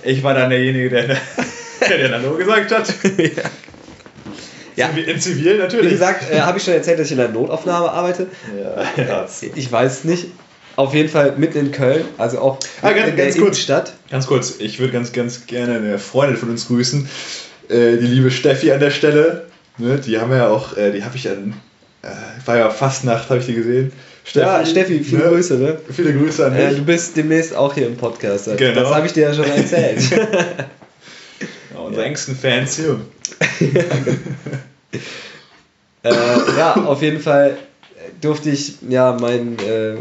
ich 0.03 0.23
war 0.23 0.33
dann 0.33 0.49
derjenige, 0.51 0.89
der, 0.89 1.17
der 1.89 1.97
den 1.97 2.11
Hallo 2.13 2.35
gesagt 2.35 2.71
hat. 2.71 2.93
Ja. 4.75 4.87
In 4.87 5.19
Zivil 5.21 5.53
Wie 5.57 5.61
natürlich. 5.61 5.91
gesagt, 5.91 6.31
äh, 6.31 6.39
habe 6.39 6.57
ich 6.57 6.63
schon 6.63 6.73
erzählt, 6.73 6.97
dass 6.97 7.05
ich 7.05 7.11
in 7.11 7.19
der 7.19 7.29
Notaufnahme 7.29 7.91
arbeite. 7.91 8.25
Ja, 8.97 9.03
ja. 9.03 9.27
Ich 9.53 9.71
weiß 9.71 10.03
nicht. 10.05 10.25
Auf 10.75 10.95
jeden 10.95 11.09
Fall 11.09 11.33
mitten 11.37 11.59
in 11.59 11.71
Köln, 11.71 12.03
also 12.17 12.39
auch 12.39 12.57
Ah, 12.81 12.91
ganz- 12.91 13.09
in 13.09 13.15
der 13.15 13.25
ganz 13.25 13.35
kurz. 13.37 13.47
Innenstadt. 13.49 13.93
Ganz 14.09 14.25
kurz, 14.25 14.55
ich 14.57 14.79
würde 14.79 14.91
ganz, 14.91 15.11
ganz 15.11 15.45
gerne 15.45 15.75
eine 15.75 15.99
Freundin 15.99 16.37
von 16.37 16.49
uns 16.49 16.65
grüßen. 16.65 17.07
Äh, 17.69 17.97
die 17.97 18.07
liebe 18.07 18.31
Steffi 18.31 18.71
an 18.71 18.79
der 18.79 18.89
Stelle. 18.89 19.45
Ne, 19.77 19.99
die 19.99 20.17
haben 20.19 20.31
wir 20.31 20.37
ja 20.37 20.47
auch, 20.47 20.75
äh, 20.75 20.91
die 20.91 21.03
habe 21.03 21.15
ich 21.17 21.29
an, 21.29 21.53
äh, 22.01 22.07
war 22.47 22.57
ja 22.57 22.71
Fastnacht, 22.71 23.29
habe 23.29 23.41
ich 23.41 23.45
die 23.45 23.53
gesehen. 23.53 23.91
ja, 24.33 24.65
Steffi, 24.65 25.03
viele 25.03 25.25
ne? 25.25 25.29
Grüße, 25.29 25.53
ne? 25.59 25.77
Viele 25.95 26.13
Grüße 26.15 26.43
an 26.47 26.55
dich. 26.57 26.77
Du 26.77 26.83
bist 26.83 27.15
demnächst 27.15 27.55
auch 27.55 27.75
hier 27.75 27.85
im 27.85 27.95
Podcast. 27.95 28.47
Also 28.47 28.57
Genau. 28.57 28.81
Das 28.81 28.91
habe 28.91 29.05
ich 29.05 29.13
dir 29.13 29.27
ja 29.29 29.33
schon 29.35 29.45
erzählt. 29.45 30.01
ja, 31.93 31.99
unsere 31.99 32.05
engsten 32.05 32.35
Fans 32.35 32.75
hier. 32.75 32.99
äh, 36.03 36.11
ja, 36.57 36.75
auf 36.75 37.01
jeden 37.01 37.19
Fall 37.19 37.57
durfte 38.21 38.49
ich 38.49 38.77
ja 38.87 39.13
meinen 39.13 39.57
äh, 39.59 39.97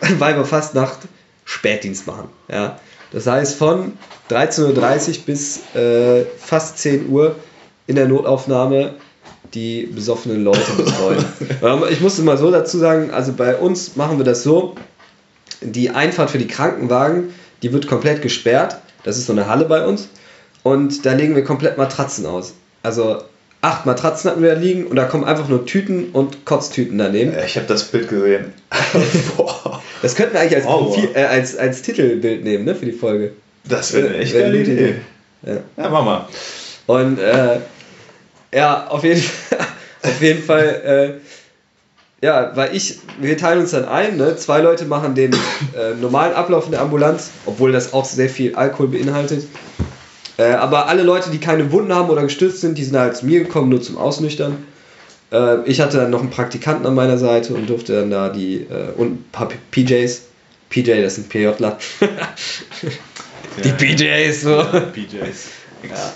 Weiberfastnacht 0.18 1.00
Spätdienst 1.44 2.06
machen. 2.06 2.28
Ja. 2.48 2.78
Das 3.12 3.26
heißt 3.26 3.56
von 3.56 3.94
13.30 4.30 5.08
Uhr 5.08 5.24
bis 5.26 5.74
äh, 5.74 6.24
fast 6.38 6.78
10 6.78 7.08
Uhr 7.08 7.34
in 7.86 7.96
der 7.96 8.06
Notaufnahme 8.06 8.94
die 9.52 9.86
besoffenen 9.86 10.44
Leute 10.44 10.72
betreuen. 10.76 11.24
Ich 11.90 12.00
musste 12.00 12.22
mal 12.22 12.38
so 12.38 12.52
dazu 12.52 12.78
sagen, 12.78 13.10
also 13.10 13.32
bei 13.32 13.56
uns 13.56 13.96
machen 13.96 14.18
wir 14.18 14.24
das 14.24 14.44
so, 14.44 14.76
die 15.60 15.90
Einfahrt 15.90 16.30
für 16.30 16.38
die 16.38 16.46
Krankenwagen, 16.46 17.34
die 17.62 17.72
wird 17.72 17.88
komplett 17.88 18.22
gesperrt. 18.22 18.78
Das 19.02 19.18
ist 19.18 19.26
so 19.26 19.32
eine 19.32 19.48
Halle 19.48 19.64
bei 19.64 19.84
uns. 19.84 20.08
Und 20.62 21.06
da 21.06 21.12
legen 21.12 21.34
wir 21.34 21.44
komplett 21.44 21.78
Matratzen 21.78 22.26
aus. 22.26 22.54
Also 22.82 23.22
acht 23.62 23.86
Matratzen 23.86 24.30
hatten 24.30 24.42
wir 24.42 24.54
da 24.54 24.60
liegen 24.60 24.86
und 24.86 24.96
da 24.96 25.04
kommen 25.04 25.24
einfach 25.24 25.48
nur 25.48 25.66
Tüten 25.66 26.10
und 26.12 26.44
Kotztüten 26.44 26.98
daneben. 26.98 27.34
Ich 27.44 27.56
habe 27.56 27.66
das 27.66 27.84
Bild 27.84 28.08
gesehen. 28.08 28.52
Das 30.02 30.14
könnten 30.14 30.32
wir 30.32 30.40
eigentlich 30.40 30.56
als. 30.56 30.64
Profil, 30.64 31.10
äh, 31.12 31.24
als, 31.24 31.58
als 31.58 31.82
Titelbild 31.82 32.42
nehmen, 32.42 32.64
ne, 32.64 32.74
für 32.74 32.86
die 32.86 32.92
Folge. 32.92 33.32
das 33.64 33.92
wäre 33.92 34.08
eine 34.08 34.16
echt 34.16 34.32
geile 34.32 34.58
Idee. 34.58 34.94
Ja. 35.42 35.58
Ja, 35.76 35.90
mach 35.90 36.02
mal. 36.02 36.28
Und 36.86 37.18
äh, 37.18 37.58
ja, 38.54 38.86
auf 38.88 39.04
jeden 39.04 39.20
Fall, 39.20 39.58
auf 40.02 40.22
jeden 40.22 40.42
Fall 40.42 41.20
äh, 41.20 42.24
ja, 42.24 42.52
weil 42.54 42.76
ich, 42.76 42.98
wir 43.18 43.36
teilen 43.38 43.60
uns 43.60 43.70
dann 43.70 43.86
ein, 43.86 44.16
ne? 44.16 44.36
zwei 44.36 44.60
Leute 44.60 44.84
machen 44.84 45.14
den 45.14 45.32
äh, 45.32 45.94
normalen 46.00 46.34
Ablauf 46.34 46.66
in 46.66 46.72
der 46.72 46.82
Ambulanz, 46.82 47.30
obwohl 47.46 47.72
das 47.72 47.94
auch 47.94 48.04
sehr 48.04 48.28
viel 48.28 48.54
Alkohol 48.54 48.88
beinhaltet. 48.88 49.46
Äh, 50.40 50.54
aber 50.54 50.86
alle 50.88 51.02
Leute, 51.02 51.28
die 51.30 51.38
keine 51.38 51.70
Wunden 51.70 51.92
haben 51.94 52.08
oder 52.08 52.22
gestürzt 52.22 52.62
sind, 52.62 52.78
die 52.78 52.84
sind 52.84 52.96
halt 52.96 53.14
zu 53.14 53.26
mir 53.26 53.40
gekommen, 53.40 53.68
nur 53.68 53.82
zum 53.82 53.98
Ausnüchtern. 53.98 54.64
Äh, 55.30 55.64
ich 55.66 55.80
hatte 55.82 55.98
dann 55.98 56.08
noch 56.10 56.20
einen 56.20 56.30
Praktikanten 56.30 56.86
an 56.86 56.94
meiner 56.94 57.18
Seite 57.18 57.52
und 57.52 57.68
durfte 57.68 57.92
dann 58.00 58.10
da 58.10 58.30
die, 58.30 58.62
äh, 58.62 58.92
und 58.96 59.12
ein 59.12 59.24
paar 59.32 59.50
PJs, 59.70 60.22
PJ, 60.70 61.02
das 61.02 61.16
sind 61.16 61.28
PJler. 61.28 61.76
die. 63.64 63.70
PJs, 63.72 64.40
so. 64.40 64.50
Ja, 64.60 64.80
PJs. 64.80 65.18
Ex 65.20 65.50
Ja. 65.90 66.12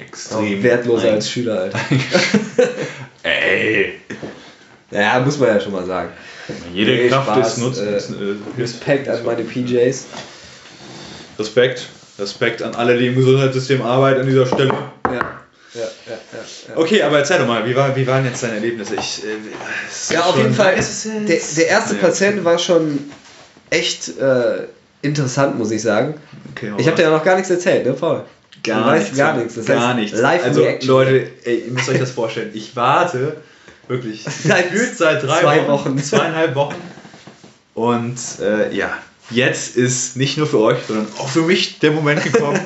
Extrem. 0.00 0.62
wertloser 0.62 1.06
Nein. 1.06 1.14
als 1.16 1.30
Schüler, 1.30 1.60
Alter. 1.60 1.80
Ey. 3.22 3.94
Ja, 4.90 5.20
muss 5.20 5.38
man 5.38 5.48
ja 5.50 5.60
schon 5.60 5.72
mal 5.72 5.84
sagen. 5.84 6.08
Jede 6.72 6.92
Nee, 6.92 7.08
Kraft 7.08 7.26
Spaß, 7.26 7.56
Nutzens. 7.58 8.10
äh, 8.10 8.14
äh, 8.14 8.36
Respekt 8.58 9.08
an 9.08 9.18
meine 9.26 9.42
PJs. 9.42 10.06
Respekt. 11.38 11.88
Respekt 12.18 12.62
an 12.62 12.74
alle, 12.74 12.98
die 12.98 13.06
im 13.06 13.14
Gesundheitssystem 13.16 13.82
arbeiten 13.82 14.20
an 14.20 14.26
dieser 14.26 14.46
Stelle. 14.46 14.68
Ja, 14.68 15.12
ja, 15.12 15.20
ja, 15.74 15.86
ja. 16.68 16.76
Okay, 16.76 17.02
aber 17.02 17.18
erzähl 17.18 17.38
doch 17.38 17.46
mal, 17.46 17.64
wie, 17.66 17.76
war, 17.76 17.94
wie 17.94 18.06
waren 18.06 18.24
jetzt 18.24 18.42
deine 18.42 18.54
Erlebnisse? 18.54 18.96
Ich, 18.96 19.22
äh, 19.24 20.14
Ja, 20.14 20.22
auf 20.22 20.36
jeden 20.36 20.54
Fall. 20.54 20.74
Der, 20.74 21.38
der 21.56 21.68
erste 21.68 21.94
Patient 21.94 22.44
war 22.44 22.58
schon 22.58 23.10
echt 23.70 24.18
äh, 24.18 24.66
interessant, 25.02 25.58
muss 25.58 25.70
ich 25.70 25.82
sagen. 25.82 26.14
Okay, 26.54 26.72
Ich 26.78 26.86
habe 26.86 26.96
dir 26.96 27.04
ja 27.04 27.10
noch 27.10 27.24
gar 27.24 27.36
nichts 27.36 27.50
erzählt, 27.50 27.86
ne, 27.86 27.92
Paul? 27.92 28.24
gar 28.62 28.80
du 28.80 28.86
weißt 28.86 29.02
nichts, 29.04 29.18
gar 29.18 29.36
nichts. 29.36 29.54
Das 29.54 29.66
gar 29.66 29.88
heißt, 29.88 29.96
nichts. 29.98 30.18
Live 30.18 30.44
also, 30.44 30.62
Reaction. 30.62 30.88
Leute, 30.88 31.30
ey, 31.44 31.64
ihr 31.66 31.72
müsst 31.72 31.88
euch 31.88 31.98
das 31.98 32.10
vorstellen. 32.10 32.50
Ich 32.54 32.74
warte 32.74 33.36
wirklich 33.86 34.24
Seit 34.44 34.66
seit 34.96 35.22
drei 35.22 35.40
zwei 35.40 35.68
Wochen, 35.68 35.90
Wochen. 35.90 35.98
zweieinhalb 36.02 36.54
Wochen. 36.54 36.76
Und 37.74 38.18
äh, 38.40 38.74
ja, 38.74 38.98
jetzt 39.30 39.76
ist 39.76 40.16
nicht 40.16 40.36
nur 40.38 40.46
für 40.46 40.58
euch, 40.60 40.78
sondern 40.86 41.06
auch 41.18 41.28
für 41.28 41.42
mich 41.42 41.78
der 41.78 41.92
Moment 41.92 42.22
gekommen, 42.22 42.60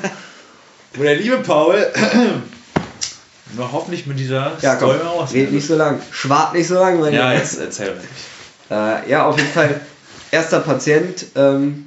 wo 0.94 1.02
der 1.02 1.16
liebe 1.16 1.38
Paul 1.38 1.86
noch 3.56 3.72
hoffentlich 3.72 4.06
mit 4.06 4.18
dieser 4.18 4.56
Ja, 4.60 4.76
komm, 4.76 4.90
Story 4.96 5.06
raus. 5.06 5.30
red 5.34 5.52
nicht 5.52 5.66
so 5.66 5.76
lang. 5.76 6.00
Schwart 6.10 6.54
nicht 6.54 6.68
so 6.68 6.74
lang, 6.74 7.00
mein 7.00 7.12
Ja, 7.12 7.32
jetzt 7.32 7.58
erzähl 7.58 7.94
nicht. 7.96 8.08
Äh, 8.70 9.10
ja, 9.10 9.26
auf 9.26 9.36
jeden 9.36 9.50
Fall. 9.50 9.80
Erster 10.30 10.60
Patient 10.60 11.26
ähm, 11.34 11.86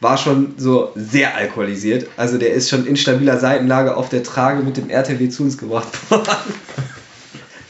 war 0.00 0.18
schon 0.18 0.54
so 0.58 0.92
sehr 0.94 1.34
alkoholisiert. 1.34 2.06
Also 2.18 2.36
der 2.36 2.52
ist 2.52 2.68
schon 2.68 2.86
in 2.86 2.96
stabiler 2.96 3.38
Seitenlage 3.38 3.96
auf 3.96 4.10
der 4.10 4.22
Trage 4.22 4.62
mit 4.62 4.76
dem 4.76 4.90
RTW 4.90 5.28
zu 5.30 5.44
uns 5.44 5.56
gebracht 5.56 5.88
worden. 6.10 6.26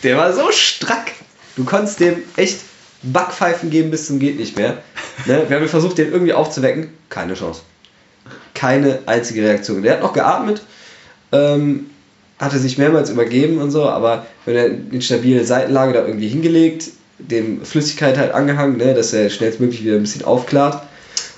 Der 0.03 0.17
war 0.17 0.33
so 0.33 0.51
strack. 0.51 1.13
Du 1.57 1.65
konntest 1.65 2.01
dem 2.01 2.23
echt 2.37 2.61
Backpfeifen 3.03 3.71
geben 3.71 3.91
bis 3.91 4.07
zum 4.07 4.19
geht 4.19 4.39
nicht 4.39 4.57
mehr. 4.57 4.83
Ne? 5.27 5.45
Wir 5.49 5.57
haben 5.57 5.69
versucht, 5.69 5.99
den 5.99 6.13
irgendwie 6.13 6.33
aufzuwecken. 6.33 6.89
Keine 7.09 7.35
Chance. 7.35 7.63
Keine 8.55 9.01
einzige 9.07 9.43
Reaktion. 9.43 9.83
Der 9.83 9.95
hat 9.95 10.03
noch 10.03 10.13
geatmet. 10.13 10.63
Ähm, 11.33 11.87
hatte 12.39 12.59
sich 12.59 12.79
mehrmals 12.79 13.11
übergeben 13.11 13.59
und 13.59 13.71
so, 13.71 13.85
aber 13.89 14.27
wenn 14.47 14.57
er 14.57 14.67
in 14.67 15.03
stabile 15.03 15.45
Seitenlage 15.45 15.93
da 15.93 16.07
irgendwie 16.07 16.29
hingelegt, 16.29 16.89
dem 17.19 17.65
Flüssigkeit 17.65 18.17
halt 18.17 18.33
angehangen, 18.33 18.79
ne, 18.79 18.95
dass 18.95 19.13
er 19.13 19.29
schnellstmöglich 19.29 19.85
wieder 19.85 19.97
ein 19.97 20.03
bisschen 20.03 20.25
aufklart. 20.25 20.83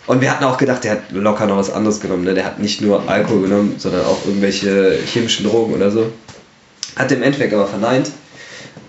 Und 0.06 0.20
wir 0.20 0.30
hatten 0.30 0.44
auch 0.44 0.58
gedacht, 0.58 0.84
der 0.84 0.92
hat 0.92 1.12
locker 1.12 1.46
noch 1.46 1.56
was 1.56 1.70
anderes 1.70 2.00
genommen. 2.00 2.24
Ne? 2.24 2.34
Der 2.34 2.44
hat 2.44 2.58
nicht 2.58 2.80
nur 2.80 3.08
Alkohol 3.08 3.42
genommen, 3.42 3.76
sondern 3.78 4.04
auch 4.04 4.24
irgendwelche 4.26 4.98
chemischen 5.06 5.46
Drogen 5.46 5.74
oder 5.74 5.90
so. 5.90 6.10
Hat 6.96 7.10
im 7.12 7.22
Endeffekt 7.22 7.54
aber 7.54 7.66
verneint. 7.66 8.10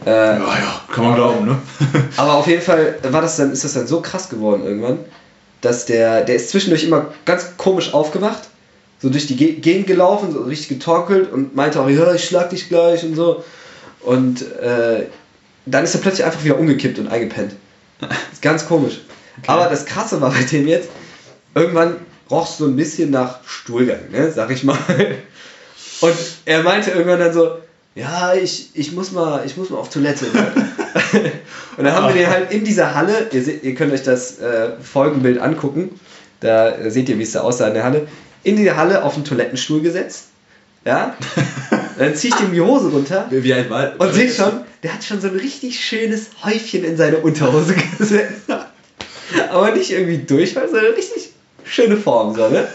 Äh, 0.06 0.10
Ja, 0.10 0.40
ja, 0.40 0.82
kann 0.92 1.04
man 1.06 1.16
glauben, 1.16 1.46
ne? 1.46 1.58
aber 2.18 2.34
auf 2.34 2.48
jeden 2.48 2.62
Fall 2.62 2.96
war 3.04 3.22
das 3.22 3.38
dann, 3.38 3.52
ist 3.52 3.64
das 3.64 3.74
dann 3.74 3.88
so 3.88 4.02
krass 4.02 4.30
geworden 4.30 4.64
irgendwann, 4.66 5.00
dass 5.62 5.86
der, 5.86 6.22
der 6.24 6.36
ist 6.36 6.50
zwischendurch 6.50 6.84
immer 6.84 7.08
ganz 7.26 7.58
komisch 7.58 7.94
aufgewacht, 7.94 8.50
so 9.02 9.10
durch 9.10 9.28
die 9.28 9.36
Ge- 9.36 9.54
Gegend 9.54 9.88
gelaufen, 9.88 10.32
so 10.32 10.42
richtig 10.44 10.70
getorkelt 10.80 11.32
und 11.32 11.56
meinte 11.56 11.82
auch, 11.82 11.90
ja, 11.90 12.14
ich 12.14 12.26
schlag 12.26 12.50
dich 12.50 12.70
gleich 12.70 13.04
und 13.04 13.16
so. 13.16 13.44
Und 14.02 14.42
äh, 14.60 15.06
dann 15.66 15.84
ist 15.86 15.96
er 15.96 16.02
plötzlich 16.02 16.26
einfach 16.26 16.44
wieder 16.44 16.58
umgekippt 16.60 17.00
und 17.00 17.08
eingepennt. 17.08 17.56
Ist 18.32 18.42
ganz 18.42 18.66
komisch. 18.66 19.00
Aber 19.48 19.66
das 19.70 19.86
Krasse 19.86 20.20
war 20.22 20.32
bei 20.32 20.44
dem 20.44 20.68
jetzt, 20.68 20.90
irgendwann 21.56 21.96
roch 22.30 22.50
es 22.50 22.58
so 22.58 22.66
ein 22.66 22.76
bisschen 22.76 23.12
nach 23.12 23.40
Stuhlgang, 23.46 24.10
ne, 24.12 24.32
sag 24.32 24.52
ich 24.52 24.64
mal. 24.64 24.78
Und 26.02 26.16
er 26.46 26.64
meinte 26.64 26.92
irgendwann 26.92 27.20
dann 27.20 27.34
so, 27.34 27.58
ja, 27.96 28.34
ich, 28.34 28.72
ich, 28.74 28.92
muss, 28.92 29.12
mal, 29.12 29.46
ich 29.46 29.56
muss 29.56 29.70
mal 29.70 29.78
auf 29.78 29.90
Toilette. 29.90 30.26
Ne? 30.26 30.52
Und 31.78 31.84
dann 31.84 31.94
haben 31.94 32.08
wir 32.08 32.22
den 32.22 32.30
halt 32.30 32.52
in 32.52 32.64
dieser 32.64 32.96
Halle, 32.96 33.28
ihr, 33.32 33.44
seht, 33.44 33.64
ihr 33.64 33.76
könnt 33.76 33.94
euch 33.94 34.04
das 34.04 34.40
äh, 34.40 34.72
Folgenbild 34.82 35.40
angucken, 35.40 36.00
da 36.40 36.72
äh, 36.72 36.90
seht 36.90 37.10
ihr, 37.10 37.20
wie 37.20 37.24
es 37.24 37.34
da 37.34 37.42
aussah 37.42 37.68
in 37.68 37.76
der 37.76 37.84
Halle, 37.84 38.08
in 38.44 38.58
die 38.58 38.72
Halle 38.72 39.04
auf 39.04 39.14
den 39.14 39.24
Toilettenstuhl 39.24 39.82
gesetzt. 39.82 40.28
Ja? 40.86 41.16
Dann 41.98 42.16
ziehe 42.16 42.34
ich 42.36 42.42
ihm 42.42 42.54
die 42.54 42.62
Hose 42.62 42.90
runter 42.90 43.28
Wie, 43.30 43.44
wie 43.44 43.54
alt 43.54 43.70
war 43.70 43.94
und 44.00 44.14
seht 44.14 44.34
schon, 44.34 44.62
der 44.82 44.96
hat 44.96 45.04
schon 45.04 45.22
so 45.22 45.28
ein 45.28 45.36
richtig 45.36 45.80
schönes 45.80 46.30
Häufchen 46.44 46.84
in 46.84 46.98
seine 46.98 47.18
Unterhose 47.18 47.76
gesetzt. 47.98 48.50
Aber 49.50 49.72
nicht 49.72 49.92
irgendwie 49.92 50.18
Durchfall, 50.18 50.68
sondern 50.68 50.94
richtig 50.94 51.32
schöne 51.64 51.98
Form, 51.98 52.36
so, 52.36 52.50
ne? 52.50 52.68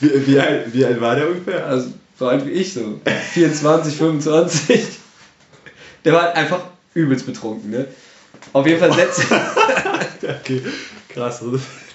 Wie, 0.00 0.26
wie, 0.26 0.40
alt, 0.40 0.72
wie 0.72 0.84
alt 0.84 1.00
war 1.00 1.14
der 1.14 1.28
ungefähr? 1.28 1.64
Also 1.66 1.92
so 2.18 2.28
alt 2.28 2.46
wie 2.46 2.50
ich, 2.50 2.74
so 2.74 3.00
24, 3.32 3.96
25. 3.96 4.84
Der 6.04 6.12
war 6.12 6.22
halt 6.22 6.36
einfach 6.36 6.60
übelst 6.94 7.26
betrunken, 7.26 7.70
ne? 7.70 7.86
Auf 8.52 8.66
jeden 8.66 8.80
Fall 8.80 8.92
setzt 8.92 9.22
Okay, 10.22 10.62
krass. 11.08 11.42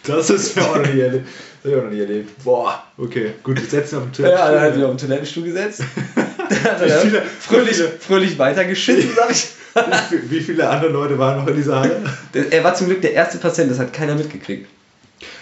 Das 0.03 0.29
ist 0.29 0.55
mir 0.55 0.63
auch 0.63 0.77
noch 0.77 0.87
nie 0.93 0.99
erlebt. 1.01 1.27
Das 1.63 1.71
hab 1.71 1.77
ich 1.77 1.77
auch 1.79 1.83
noch 1.85 1.91
nie 1.91 1.99
erlebt. 1.99 2.43
Boah, 2.43 2.83
okay. 2.97 3.33
Gut, 3.43 3.59
wir 3.61 3.67
setzen 3.67 3.97
auf 3.97 4.03
den 4.05 4.13
Tisch. 4.13 4.25
Ja, 4.25 4.51
dann 4.51 4.61
hat 4.61 4.73
sich 4.73 4.83
auf 4.83 4.91
den 4.91 4.97
Toilettenstuhl 4.97 5.43
gesetzt. 5.43 5.81
Dann 6.49 6.63
hat 6.63 7.01
viele- 7.01 7.23
fröhlich, 7.41 7.75
viele- 7.75 7.89
fröhlich 7.99 8.39
weitergeschissen, 8.39 9.11
sag 9.15 9.29
ich. 9.31 9.47
Wie, 10.11 10.31
wie 10.31 10.39
viele 10.41 10.69
andere 10.69 10.89
Leute 10.91 11.19
waren 11.19 11.37
noch 11.39 11.47
in 11.47 11.57
dieser 11.57 11.81
Halle? 11.81 12.01
Er 12.49 12.63
war 12.63 12.73
zum 12.73 12.87
Glück 12.87 13.01
der 13.01 13.11
erste 13.13 13.37
Patient, 13.37 13.69
das 13.69 13.79
hat 13.79 13.91
keiner 13.91 14.15
mitgekriegt. 14.15 14.67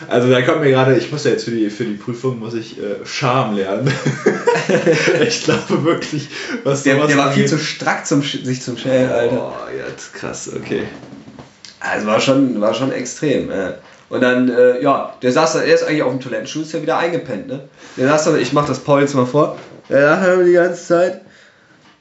Also 0.07 0.29
da 0.29 0.41
kommt 0.41 0.61
mir 0.61 0.69
gerade, 0.69 0.97
ich 0.97 1.11
muss 1.11 1.25
ja 1.25 1.31
jetzt 1.31 1.45
für 1.45 1.51
die, 1.51 1.69
für 1.69 1.83
die 1.83 1.95
Prüfung, 1.95 2.39
muss 2.39 2.53
ich 2.53 2.77
äh, 2.77 3.05
Scham 3.05 3.55
lernen. 3.55 3.91
ich 5.27 5.43
glaube 5.43 5.83
wirklich, 5.83 6.29
was 6.63 6.83
Der, 6.83 6.95
der 7.05 7.17
war 7.17 7.31
viel 7.31 7.45
zu 7.45 7.57
strack, 7.57 8.05
zum, 8.05 8.21
sich 8.21 8.61
zum 8.61 8.77
Schälen, 8.77 9.11
Alter. 9.11 9.53
Oh, 9.53 9.53
jetzt 9.75 10.13
krass, 10.13 10.49
okay. 10.55 10.83
Also 11.79 12.07
war 12.07 12.19
schon, 12.19 12.61
war 12.61 12.73
schon 12.73 12.91
extrem. 12.91 13.51
Ja. 13.51 13.75
Und 14.09 14.21
dann, 14.21 14.49
äh, 14.49 14.81
ja, 14.81 15.13
der 15.21 15.31
saß 15.31 15.53
da, 15.53 15.61
er 15.61 15.73
ist 15.73 15.83
eigentlich 15.83 16.03
auf 16.03 16.11
dem 16.11 16.21
Toilettenstuhl, 16.21 16.61
ist 16.61 16.73
ja 16.73 16.81
wieder 16.81 16.97
eingepennt, 16.97 17.47
ne? 17.47 17.61
Der 17.97 18.07
saß 18.07 18.25
da, 18.25 18.37
ich 18.37 18.53
mach 18.53 18.65
das 18.65 18.79
Paul 18.79 19.01
jetzt 19.01 19.15
mal 19.15 19.25
vor, 19.25 19.57
der 19.89 20.01
lag 20.01 20.25
da 20.25 20.35
die 20.37 20.53
ganze 20.53 20.85
Zeit 20.85 21.21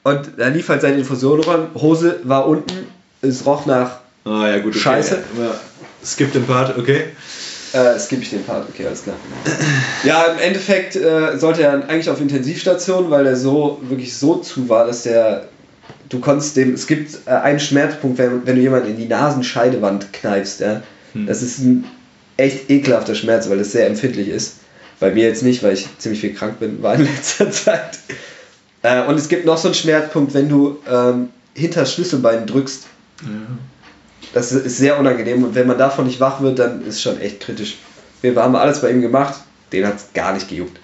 und 0.03 0.31
da 0.37 0.47
lief 0.47 0.69
halt 0.69 0.81
seine 0.81 0.97
Infusion 0.97 1.41
ran, 1.41 1.67
Hose 1.75 2.19
war 2.23 2.47
unten, 2.47 2.87
es 3.21 3.45
roch 3.45 3.65
nach, 3.65 3.99
Ah 4.25 4.47
ja, 4.47 4.57
gut, 4.57 4.73
okay. 4.73 4.79
Scheiße. 4.79 5.23
Ja, 5.39 5.53
skip 6.03 6.33
den 6.33 6.47
Part, 6.47 6.77
okay. 6.79 7.05
Äh, 7.75 7.99
skippe 7.99 8.21
ich 8.21 8.29
den 8.29 8.43
Part, 8.43 8.67
okay, 8.69 8.85
alles 8.87 9.03
klar. 9.03 9.17
Ja, 10.03 10.25
im 10.25 10.39
Endeffekt 10.39 10.95
äh, 10.95 11.37
sollte 11.37 11.63
er 11.63 11.89
eigentlich 11.89 12.09
auf 12.09 12.21
Intensivstation, 12.21 13.09
weil 13.09 13.25
er 13.25 13.35
so, 13.35 13.79
wirklich 13.81 14.15
so 14.15 14.35
zu 14.35 14.69
war, 14.69 14.87
dass 14.87 15.03
der, 15.03 15.49
du 16.07 16.19
konntest 16.19 16.55
dem, 16.55 16.73
es 16.73 16.87
gibt 16.87 17.17
äh, 17.25 17.31
einen 17.31 17.59
Schmerzpunkt, 17.59 18.17
wenn, 18.17 18.45
wenn 18.45 18.55
du 18.55 18.61
jemanden 18.61 18.89
in 18.91 18.97
die 18.97 19.07
Nasenscheidewand 19.07 20.13
kneipst, 20.13 20.61
ja. 20.61 20.83
Hm. 21.13 21.27
Das 21.27 21.41
ist 21.41 21.59
ein 21.59 21.85
echt 22.37 22.69
ekelhafter 22.69 23.15
Schmerz, 23.15 23.49
weil 23.49 23.57
das 23.57 23.73
sehr 23.73 23.87
empfindlich 23.87 24.29
ist. 24.29 24.57
Bei 25.01 25.11
mir 25.11 25.25
jetzt 25.25 25.43
nicht, 25.43 25.61
weil 25.61 25.73
ich 25.73 25.87
ziemlich 25.97 26.21
viel 26.21 26.33
krank 26.33 26.59
bin, 26.59 26.81
war 26.81 26.95
in 26.95 27.01
letzter 27.15 27.51
Zeit. 27.51 27.99
Äh, 28.83 29.03
und 29.03 29.15
es 29.15 29.27
gibt 29.27 29.45
noch 29.45 29.57
so 29.57 29.67
einen 29.67 29.75
Schmerzpunkt, 29.75 30.33
wenn 30.33 30.47
du 30.47 30.77
ähm, 30.89 31.29
hinter 31.53 31.81
das 31.81 31.93
Schlüsselbein 31.93 32.45
drückst. 32.45 32.85
Ja. 33.21 33.27
Das 34.35 34.51
ist 34.51 34.77
sehr 34.77 34.99
unangenehm 34.99 35.45
und 35.45 35.55
wenn 35.55 35.65
man 35.65 35.77
davon 35.77 36.07
nicht 36.07 36.19
wach 36.19 36.41
wird, 36.41 36.59
dann 36.59 36.85
ist 36.85 37.01
schon 37.01 37.21
echt 37.21 37.39
kritisch. 37.39 37.77
Wir 38.21 38.35
haben 38.35 38.57
alles 38.57 38.81
bei 38.81 38.91
ihm 38.91 38.99
gemacht, 38.99 39.35
den 39.71 39.87
hat 39.87 39.95
es 39.95 40.07
gar 40.13 40.33
nicht 40.33 40.49
gejuckt. 40.49 40.77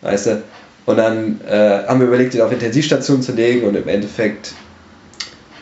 Weißt 0.00 0.24
du? 0.24 0.42
Und 0.86 0.96
dann 0.96 1.38
äh, 1.46 1.86
haben 1.86 2.00
wir 2.00 2.06
überlegt, 2.06 2.32
ihn 2.32 2.40
auf 2.40 2.50
Intensivstation 2.50 3.20
zu 3.20 3.32
legen 3.32 3.66
und 3.66 3.76
im 3.76 3.86
Endeffekt 3.88 4.54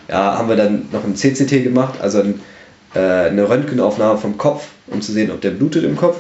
ja, 0.09 0.39
haben 0.39 0.49
wir 0.49 0.55
dann 0.55 0.87
noch 0.93 1.03
ein 1.03 1.17
CCT 1.17 1.65
gemacht, 1.65 1.95
also 2.01 2.21
ein, 2.21 2.41
äh, 2.95 3.01
eine 3.01 3.49
Röntgenaufnahme 3.49 4.21
vom 4.21 4.39
Kopf, 4.39 4.69
um 4.87 5.03
zu 5.03 5.11
sehen, 5.11 5.33
ob 5.33 5.41
der 5.41 5.51
blutet 5.51 5.83
im 5.83 5.97
Kopf. 5.97 6.19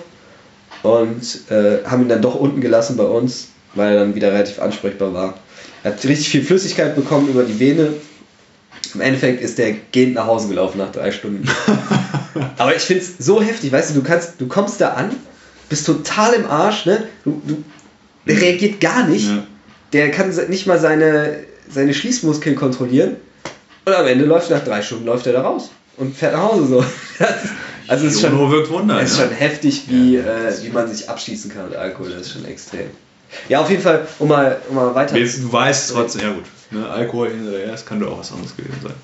Und 0.83 1.51
äh, 1.53 1.85
haben 1.85 2.03
ihn 2.03 2.09
dann 2.09 2.23
doch 2.23 2.35
unten 2.35 2.61
gelassen 2.61 2.97
bei 2.97 3.05
uns, 3.05 3.51
weil 3.77 3.93
er 3.95 4.01
dann 4.01 4.17
wieder 4.17 4.33
relativ 4.33 4.59
ansprechbar 4.59 5.15
war. 5.15 5.35
Er 5.85 5.93
hat 5.93 6.05
richtig 6.05 6.31
viel 6.31 6.43
Flüssigkeit 6.43 6.97
bekommen 6.97 7.29
über 7.29 7.45
die 7.45 7.61
Vene. 7.61 7.91
Im 8.95 9.01
Endeffekt 9.01 9.43
ist 9.43 9.59
der 9.59 9.73
gehend 9.93 10.15
nach 10.15 10.27
Hause 10.27 10.49
gelaufen 10.49 10.79
nach 10.79 10.93
drei 10.93 11.13
Stunden. 11.13 11.49
Aber 12.59 12.75
ich 12.75 12.83
finde 12.83 13.03
es 13.03 13.19
so 13.19 13.41
heftig, 13.41 13.73
weißt 13.73 13.91
du, 13.91 13.95
du 13.95 14.03
kannst, 14.03 14.41
du 14.41 14.49
kommst 14.49 14.81
da 14.81 14.91
an, 14.91 15.11
bist 15.69 15.87
total 15.87 16.35
im 16.35 16.47
Arsch, 16.47 16.87
ne? 16.87 17.05
Du, 17.25 17.41
du, 17.47 17.65
der 18.27 18.41
reagiert 18.41 18.81
gar 18.81 19.07
nicht. 19.07 19.29
Ja. 19.29 19.47
Der 19.93 20.11
kann 20.11 20.35
nicht 20.49 20.67
mal 20.67 20.79
seine, 20.79 21.41
seine 21.69 21.95
Schließmuskeln 21.95 22.57
kontrollieren. 22.57 23.17
Und 23.85 23.95
am 23.95 24.07
Ende 24.07 24.25
läuft 24.25 24.51
nach 24.51 24.63
drei 24.63 24.83
Stunden 24.83 25.07
läuft 25.07 25.27
er 25.27 25.33
da 25.33 25.43
raus 25.43 25.71
und 25.97 26.17
fährt 26.17 26.35
nach 26.35 26.43
Hause 26.43 26.67
so. 26.67 26.85
Das, 27.19 27.35
also 27.89 28.07
es 28.07 28.15
ist 28.15 28.21
schon, 28.21 28.51
wirkt 28.51 28.71
Wunder. 28.71 29.01
ist 29.01 29.19
ja. 29.19 29.25
schon 29.25 29.35
heftig, 29.35 29.85
wie, 29.89 30.17
äh, 30.17 30.53
wie 30.63 30.71
man 30.71 30.93
sich 30.93 31.09
abschießen 31.09 31.53
kann 31.53 31.69
mit 31.69 31.77
Alkohol. 31.77 32.11
Das 32.11 32.23
ist 32.23 32.33
schon 32.33 32.45
extrem. 32.45 32.87
Ja, 33.49 33.61
auf 33.61 33.71
jeden 33.71 33.83
Fall, 33.83 34.07
um 34.19 34.29
mal, 34.29 34.61
um 34.69 34.77
mal 34.77 34.95
weiter. 34.95 35.15
Du 35.15 35.53
weißt 35.53 35.93
trotzdem, 35.93 36.23
ja 36.23 36.33
gut, 36.33 36.45
ne, 36.71 36.89
Alkohol 36.89 37.31
hinterher, 37.31 37.73
es 37.73 37.85
kann 37.87 38.01
doch 38.01 38.13
auch 38.13 38.19
was 38.21 38.33
anderes 38.33 38.57
gewesen 38.57 38.79
sein. 38.83 38.95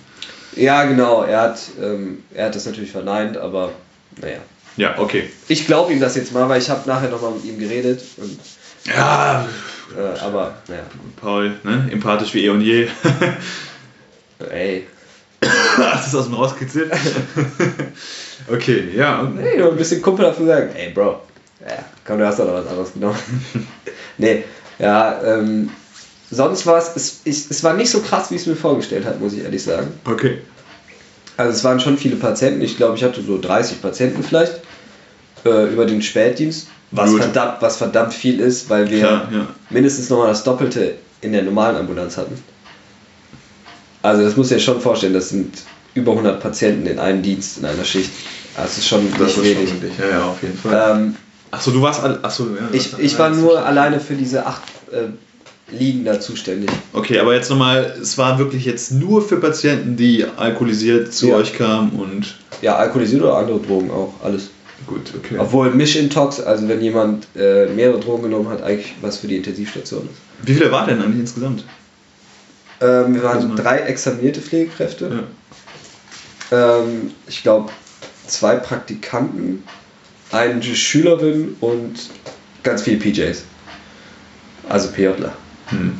Ja, 0.56 0.84
genau. 0.84 1.22
Er 1.22 1.40
hat, 1.42 1.60
ähm, 1.80 2.24
er 2.34 2.46
hat 2.46 2.54
das 2.54 2.66
natürlich 2.66 2.90
verneint, 2.90 3.36
aber 3.36 3.72
naja. 4.20 4.38
Ja, 4.76 4.98
okay. 4.98 5.28
Ich 5.48 5.66
glaube 5.66 5.92
ihm 5.92 6.00
das 6.00 6.16
jetzt 6.16 6.32
mal, 6.32 6.48
weil 6.48 6.60
ich 6.60 6.70
habe 6.70 6.88
nachher 6.88 7.08
nochmal 7.08 7.32
mit 7.32 7.44
ihm 7.44 7.58
geredet. 7.58 8.02
Und, 8.16 8.38
Ja, 8.86 9.46
äh, 9.96 10.18
aber 10.20 10.54
naja, 10.68 10.82
Paul, 11.20 11.52
ne, 11.64 11.88
empathisch 11.90 12.34
wie 12.34 12.44
eh 12.44 12.48
und 12.48 12.60
je. 12.60 12.88
ey. 14.50 14.86
Hast 15.76 16.06
du 16.06 16.08
es 16.08 16.14
aus 16.22 16.24
dem 16.26 16.34
rauskitzelt? 16.34 16.92
okay, 18.48 18.88
ja. 18.94 19.22
Nee, 19.22 19.56
nur 19.58 19.70
ein 19.70 19.76
bisschen 19.76 20.02
kumpelhaft 20.02 20.38
sagen, 20.44 20.70
ey 20.74 20.90
Bro, 20.90 21.22
ja, 21.60 21.84
komm, 22.04 22.18
du 22.18 22.26
hast 22.26 22.38
doch 22.38 22.46
noch 22.46 22.54
was 22.54 22.66
anderes 22.66 22.92
genommen. 22.92 23.18
nee, 24.18 24.44
ja, 24.78 25.20
ähm, 25.24 25.70
sonst 26.30 26.66
war 26.66 26.78
es, 26.78 26.90
es, 26.94 27.20
ich, 27.24 27.50
es 27.50 27.64
war 27.64 27.74
nicht 27.74 27.90
so 27.90 28.00
krass, 28.00 28.30
wie 28.30 28.34
ich 28.36 28.42
es 28.42 28.46
mir 28.46 28.56
vorgestellt 28.56 29.04
habe, 29.06 29.18
muss 29.18 29.32
ich 29.32 29.42
ehrlich 29.42 29.62
sagen. 29.62 29.88
Okay. 30.04 30.38
Also 31.36 31.52
es 31.56 31.64
waren 31.64 31.80
schon 31.80 31.96
viele 31.96 32.16
Patienten, 32.16 32.60
ich 32.62 32.76
glaube, 32.76 32.96
ich 32.96 33.04
hatte 33.04 33.22
so 33.22 33.40
30 33.40 33.80
Patienten 33.80 34.22
vielleicht 34.22 34.54
äh, 35.44 35.72
über 35.72 35.86
den 35.86 36.02
Spätdienst, 36.02 36.66
was 36.90 37.10
Gut. 37.10 37.22
verdammt, 37.22 37.56
was 37.60 37.76
verdammt 37.76 38.12
viel 38.12 38.40
ist, 38.40 38.68
weil 38.68 38.90
wir 38.90 38.98
Klar, 39.00 39.28
ja. 39.32 39.46
mindestens 39.70 40.10
nochmal 40.10 40.28
das 40.28 40.42
Doppelte 40.44 40.96
in 41.20 41.32
der 41.32 41.42
normalen 41.42 41.76
Ambulanz 41.76 42.16
hatten. 42.16 42.42
Also 44.02 44.22
das 44.22 44.36
muss 44.36 44.50
ich 44.50 44.56
dir 44.58 44.62
schon 44.62 44.80
vorstellen, 44.80 45.12
das 45.14 45.30
sind 45.30 45.62
über 45.94 46.12
100 46.12 46.40
Patienten 46.40 46.86
in 46.86 46.98
einem 46.98 47.22
Dienst, 47.22 47.58
in 47.58 47.64
einer 47.64 47.84
Schicht. 47.84 48.10
Das 48.56 48.78
ist 48.78 48.86
schon 48.88 49.08
Das 49.12 49.18
nicht 49.20 49.28
ist 49.28 49.34
schon 49.34 49.44
wenig. 49.44 49.72
wirklich, 49.74 49.98
ja, 49.98 50.08
ja, 50.10 50.24
auf 50.24 50.42
jeden 50.42 50.56
Fall. 50.58 50.96
Ähm, 50.96 51.16
Achso, 51.50 51.70
du 51.70 51.80
warst 51.82 52.02
achso, 52.04 52.44
ja. 52.48 52.68
ich, 52.72 52.98
ich 52.98 53.18
war 53.18 53.30
nur 53.30 53.64
alleine 53.64 54.00
für 54.00 54.14
diese 54.14 54.44
acht 54.46 54.62
äh, 54.92 55.08
Liegen 55.74 56.04
da 56.04 56.18
zuständig. 56.20 56.70
Okay, 56.92 57.18
aber 57.18 57.34
jetzt 57.34 57.50
nochmal, 57.50 57.94
es 58.00 58.16
war 58.18 58.38
wirklich 58.38 58.64
jetzt 58.64 58.90
nur 58.92 59.20
für 59.22 59.36
Patienten, 59.38 59.96
die 59.96 60.24
alkoholisiert 60.36 61.12
zu 61.12 61.28
Ja. 61.28 61.36
euch 61.36 61.52
kamen 61.54 61.90
und. 61.92 62.36
Ja, 62.62 62.76
alkoholisiert 62.76 63.22
oder 63.22 63.36
andere 63.36 63.60
Drogen 63.60 63.90
auch, 63.90 64.14
alles. 64.22 64.50
Gut, 64.86 65.12
okay. 65.16 65.36
Obwohl 65.38 65.70
Mischintox, 65.74 66.40
also 66.40 66.68
wenn 66.68 66.80
jemand 66.80 67.26
äh, 67.36 67.66
mehrere 67.66 68.00
Drogen 68.00 68.22
genommen 68.24 68.48
hat, 68.48 68.62
eigentlich 68.62 68.94
was 69.02 69.18
für 69.18 69.26
die 69.26 69.36
Intensivstation 69.36 70.02
ist. 70.10 70.46
Wie 70.46 70.54
viele 70.54 70.70
war 70.72 70.86
denn 70.86 71.02
eigentlich 71.02 71.20
insgesamt? 71.20 71.64
Ähm, 72.80 73.14
wir 73.14 73.22
waren 73.22 73.36
Also- 73.36 73.54
drei 73.54 73.78
examinierte 73.80 74.40
Pflegekräfte. 74.40 75.24
Ja. 76.50 76.78
Ähm, 76.80 77.10
ich 77.26 77.42
glaube, 77.42 77.70
zwei 78.26 78.56
Praktikanten, 78.56 79.64
eine 80.30 80.62
Schülerin 80.62 81.56
und 81.60 81.94
ganz 82.62 82.82
viele 82.82 82.98
PJs. 82.98 83.42
Also 84.68 84.90
PJler. 84.90 85.32
Hm. 85.68 85.98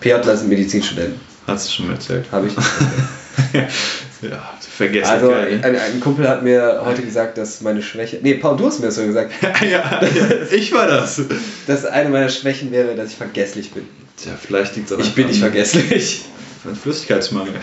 PJler 0.00 0.36
sind 0.36 0.48
Medizinstudenten. 0.48 1.20
Hast 1.46 1.68
du 1.68 1.72
schon 1.72 1.90
erzählt. 1.90 2.26
Habe 2.30 2.46
ich. 2.48 2.54
ja, 4.22 4.52
vergessen. 4.60 5.10
Also 5.10 5.32
ein, 5.32 5.64
ein 5.64 6.00
Kumpel 6.00 6.28
hat 6.28 6.42
mir 6.42 6.82
heute 6.84 7.02
gesagt, 7.02 7.38
dass 7.38 7.60
meine 7.60 7.82
Schwäche. 7.82 8.18
Nee, 8.22 8.34
Paul, 8.34 8.56
du 8.56 8.66
hast 8.66 8.78
mir 8.78 8.86
das 8.86 8.96
so 8.96 9.04
gesagt. 9.04 9.32
ja, 9.42 10.00
ja, 10.02 10.30
ich 10.50 10.72
war 10.72 10.86
das. 10.86 11.20
Dass 11.66 11.84
eine 11.84 12.10
meiner 12.10 12.28
Schwächen 12.28 12.70
wäre, 12.70 12.94
dass 12.94 13.10
ich 13.10 13.16
vergesslich 13.16 13.72
bin. 13.72 13.84
Tja, 14.16 14.32
vielleicht 14.40 14.76
liegt 14.76 14.90
es 14.90 14.98
Ich 14.98 15.14
bin 15.14 15.26
nicht 15.26 15.40
vergesslich. 15.40 16.22
An 16.64 16.76
Flüssigkeitsmangel. 16.76 17.54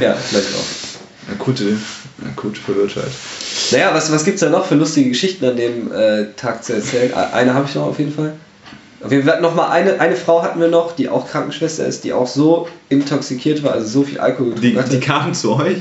Ja, 0.00 0.14
vielleicht 0.14 0.54
auch. 0.54 1.32
Akute, 1.32 1.76
akute 2.24 2.60
Verwirrtheit. 2.60 3.10
Naja, 3.72 3.92
was, 3.94 4.12
was 4.12 4.24
gibt 4.24 4.36
es 4.36 4.40
da 4.40 4.50
noch 4.50 4.66
für 4.66 4.74
lustige 4.76 5.08
Geschichten 5.10 5.44
an 5.44 5.56
dem 5.56 5.92
äh, 5.92 6.26
Tag 6.36 6.62
zu 6.64 6.74
erzählen? 6.74 7.10
Äh, 7.12 7.34
Eine 7.34 7.54
habe 7.54 7.66
ich 7.68 7.74
noch 7.74 7.86
auf 7.86 7.98
jeden 7.98 8.12
Fall. 8.12 8.34
Auf 9.02 9.12
jeden 9.12 9.26
Fall 9.28 9.40
noch 9.40 9.54
mal 9.54 9.68
eine, 9.70 10.00
eine 10.00 10.16
Frau 10.16 10.42
hatten 10.42 10.60
wir 10.60 10.68
noch, 10.68 10.96
die 10.96 11.08
auch 11.08 11.28
Krankenschwester 11.28 11.86
ist, 11.86 12.04
die 12.04 12.12
auch 12.12 12.26
so 12.26 12.68
intoxikiert 12.88 13.62
war, 13.62 13.72
also 13.72 13.86
so 13.86 14.02
viel 14.04 14.18
Alkohol 14.18 14.54
Die, 14.54 14.72
getrunken 14.72 14.78
hatte. 14.78 14.90
die 14.98 15.00
kamen 15.00 15.34
zu 15.34 15.54
euch, 15.54 15.78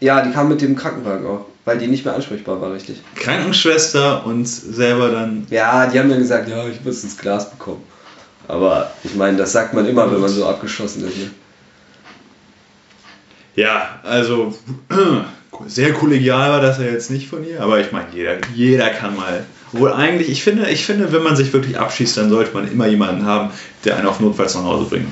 ja, 0.00 0.20
die 0.22 0.30
kam 0.32 0.48
mit 0.50 0.60
dem 0.60 0.76
Krankenwagen 0.76 1.26
auch, 1.26 1.46
weil 1.64 1.78
die 1.78 1.86
nicht 1.86 2.04
mehr 2.04 2.14
ansprechbar 2.14 2.60
war, 2.60 2.72
richtig. 2.72 3.00
Krankenschwester 3.16 4.26
und 4.26 4.46
selber 4.46 5.08
dann. 5.10 5.46
Ja, 5.50 5.86
die 5.86 5.98
haben 5.98 6.10
dann 6.10 6.18
gesagt, 6.18 6.48
ja, 6.48 6.66
ich 6.68 6.84
muss 6.84 7.02
ins 7.02 7.16
Glas 7.16 7.50
bekommen. 7.50 7.82
Aber 8.48 8.90
ich 9.02 9.14
meine, 9.14 9.38
das 9.38 9.52
sagt 9.52 9.72
man 9.74 9.86
immer, 9.88 10.12
wenn 10.12 10.20
man 10.20 10.30
so 10.30 10.46
abgeschossen 10.46 11.08
ist. 11.08 11.16
Ne? 11.16 11.30
Ja, 13.56 13.98
also 14.04 14.54
sehr 15.66 15.92
kollegial 15.92 16.50
war 16.50 16.60
das 16.60 16.78
ja 16.78 16.84
jetzt 16.84 17.10
nicht 17.10 17.28
von 17.28 17.46
ihr, 17.46 17.60
aber 17.60 17.80
ich 17.80 17.92
meine, 17.92 18.06
jeder, 18.14 18.36
jeder 18.54 18.88
kann 18.90 19.16
mal. 19.16 19.44
Obwohl 19.72 19.92
eigentlich, 19.92 20.28
ich 20.28 20.42
finde, 20.42 20.68
ich 20.70 20.86
finde, 20.86 21.12
wenn 21.12 21.22
man 21.22 21.36
sich 21.36 21.52
wirklich 21.52 21.78
abschießt, 21.78 22.16
dann 22.16 22.30
sollte 22.30 22.54
man 22.54 22.70
immer 22.70 22.86
jemanden 22.86 23.26
haben, 23.26 23.50
der 23.84 23.96
einen 23.96 24.06
auf 24.06 24.20
notfalls 24.20 24.54
nach 24.54 24.64
Hause 24.64 24.88
bringt. 24.88 25.06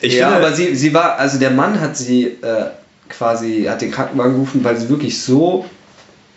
Ich 0.00 0.14
ja, 0.14 0.30
finde, 0.30 0.46
aber 0.46 0.54
sie, 0.54 0.74
sie 0.74 0.92
war, 0.92 1.18
also 1.18 1.38
der 1.38 1.50
Mann 1.50 1.80
hat 1.80 1.96
sie 1.96 2.24
äh, 2.26 2.66
quasi, 3.08 3.66
hat 3.68 3.80
den 3.80 3.92
Krankenwagen 3.92 4.34
gerufen, 4.34 4.64
weil 4.64 4.76
sie 4.76 4.88
wirklich 4.88 5.22
so 5.22 5.64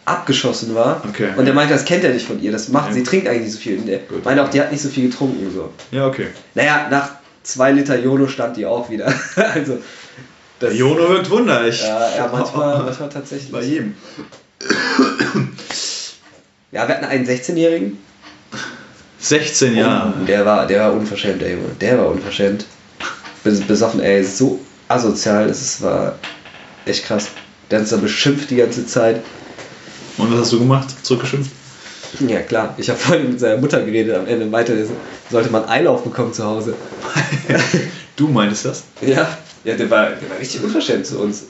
abgeschossen 0.05 0.75
war. 0.75 1.01
Okay. 1.09 1.29
Und 1.35 1.47
er 1.47 1.53
meinte, 1.53 1.73
das 1.73 1.83
kennt 1.85 2.03
er 2.03 2.13
nicht 2.13 2.27
von 2.27 2.41
ihr. 2.41 2.51
Das 2.51 2.69
macht, 2.69 2.89
Ja. 2.89 2.93
sie 2.93 3.03
trinkt 3.03 3.27
eigentlich 3.27 3.45
nicht 3.45 3.53
so 3.53 3.59
viel. 3.59 3.79
Und 3.79 3.89
er 3.89 3.99
Gut. 3.99 4.23
meinte 4.23 4.43
auch, 4.43 4.49
die 4.49 4.61
hat 4.61 4.71
nicht 4.71 4.81
so 4.81 4.89
viel 4.89 5.09
getrunken. 5.09 5.51
So. 5.53 5.71
Ja, 5.91 6.07
okay. 6.07 6.27
Naja, 6.53 6.87
nach 6.91 7.09
zwei 7.41 7.71
Liter 7.71 7.97
Jono 7.97 8.27
stand 8.27 8.57
die 8.57 8.65
auch 8.67 8.89
wieder. 8.89 9.07
also, 9.35 9.79
Der 10.61 10.73
Jono 10.73 11.09
wirkt 11.09 11.29
Wunder. 11.29 11.67
Ich, 11.67 11.81
ja, 11.81 12.15
ja, 12.15 12.27
manchmal, 12.31 12.83
manchmal 12.83 13.09
tatsächlich. 13.09 13.51
Bei 13.51 13.61
jedem. 13.61 13.95
Ja, 16.71 16.87
wir 16.87 16.95
hatten 16.95 17.05
einen 17.05 17.25
16-Jährigen. 17.25 17.97
16 19.19 19.75
Jahre. 19.75 20.13
Oh, 20.21 20.25
der 20.25 20.45
war, 20.45 20.67
der 20.67 20.81
war 20.81 20.93
unverschämt, 20.93 21.41
der 21.41 21.51
Junge. 21.51 21.69
Der 21.81 21.97
war 21.97 22.09
unverschämt. 22.09 22.65
Bes 23.43 23.61
besoffen, 23.61 24.01
ey, 24.01 24.23
so 24.23 24.59
asozial, 24.87 25.47
das 25.47 25.81
war 25.81 26.15
echt 26.85 27.05
krass. 27.05 27.29
Der 27.69 27.79
hat 27.79 27.83
uns 27.83 27.91
da 27.91 27.97
beschimpft 27.97 28.49
die 28.49 28.57
ganze 28.57 28.85
Zeit. 28.85 29.21
Und 30.17 30.31
was 30.31 30.41
hast 30.41 30.53
du 30.53 30.59
gemacht? 30.59 30.87
Zurückgeschimpft? 31.03 31.51
Ja 32.27 32.41
klar, 32.41 32.73
ich 32.77 32.89
habe 32.89 32.99
vorhin 32.99 33.31
mit 33.31 33.39
seiner 33.39 33.57
Mutter 33.57 33.81
geredet, 33.81 34.15
am 34.15 34.27
Ende 34.27 34.45
meinte 34.45 34.73
er, 34.73 34.85
sollte 35.29 35.49
man 35.49 35.67
Eilauf 35.67 36.03
bekommen 36.03 36.33
zu 36.33 36.43
Hause. 36.45 36.75
Du 38.15 38.29
meintest 38.29 38.63
das? 38.63 38.83
Ja, 39.01 39.37
ja 39.65 39.75
der, 39.75 39.89
war, 39.89 40.11
der 40.11 40.29
war 40.29 40.39
richtig 40.39 40.63
unverschämt 40.63 41.05
zu 41.05 41.19
uns. 41.19 41.45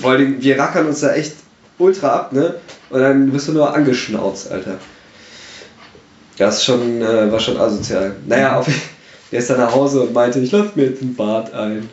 Vor 0.00 0.12
allem, 0.12 0.42
wir 0.42 0.58
rackern 0.58 0.86
uns 0.86 1.00
da 1.00 1.14
echt 1.14 1.34
ultra 1.78 2.08
ab, 2.08 2.32
ne? 2.32 2.56
Und 2.90 3.00
dann 3.00 3.30
bist 3.30 3.48
du 3.48 3.52
nur 3.52 3.72
angeschnauzt, 3.72 4.50
Alter. 4.50 4.78
Das 6.36 6.56
ist 6.56 6.64
schon, 6.64 7.02
äh, 7.02 7.30
war 7.30 7.38
schon 7.38 7.56
asozial. 7.56 8.16
Naja, 8.26 8.58
auf, 8.58 8.66
der 9.30 9.38
ist 9.38 9.50
dann 9.50 9.58
nach 9.58 9.72
Hause 9.72 10.02
und 10.02 10.12
meinte, 10.12 10.40
ich 10.40 10.50
lasse 10.50 10.72
mir 10.74 10.86
jetzt 10.86 11.02
ein 11.02 11.14
Bad 11.14 11.52
ein. 11.54 11.88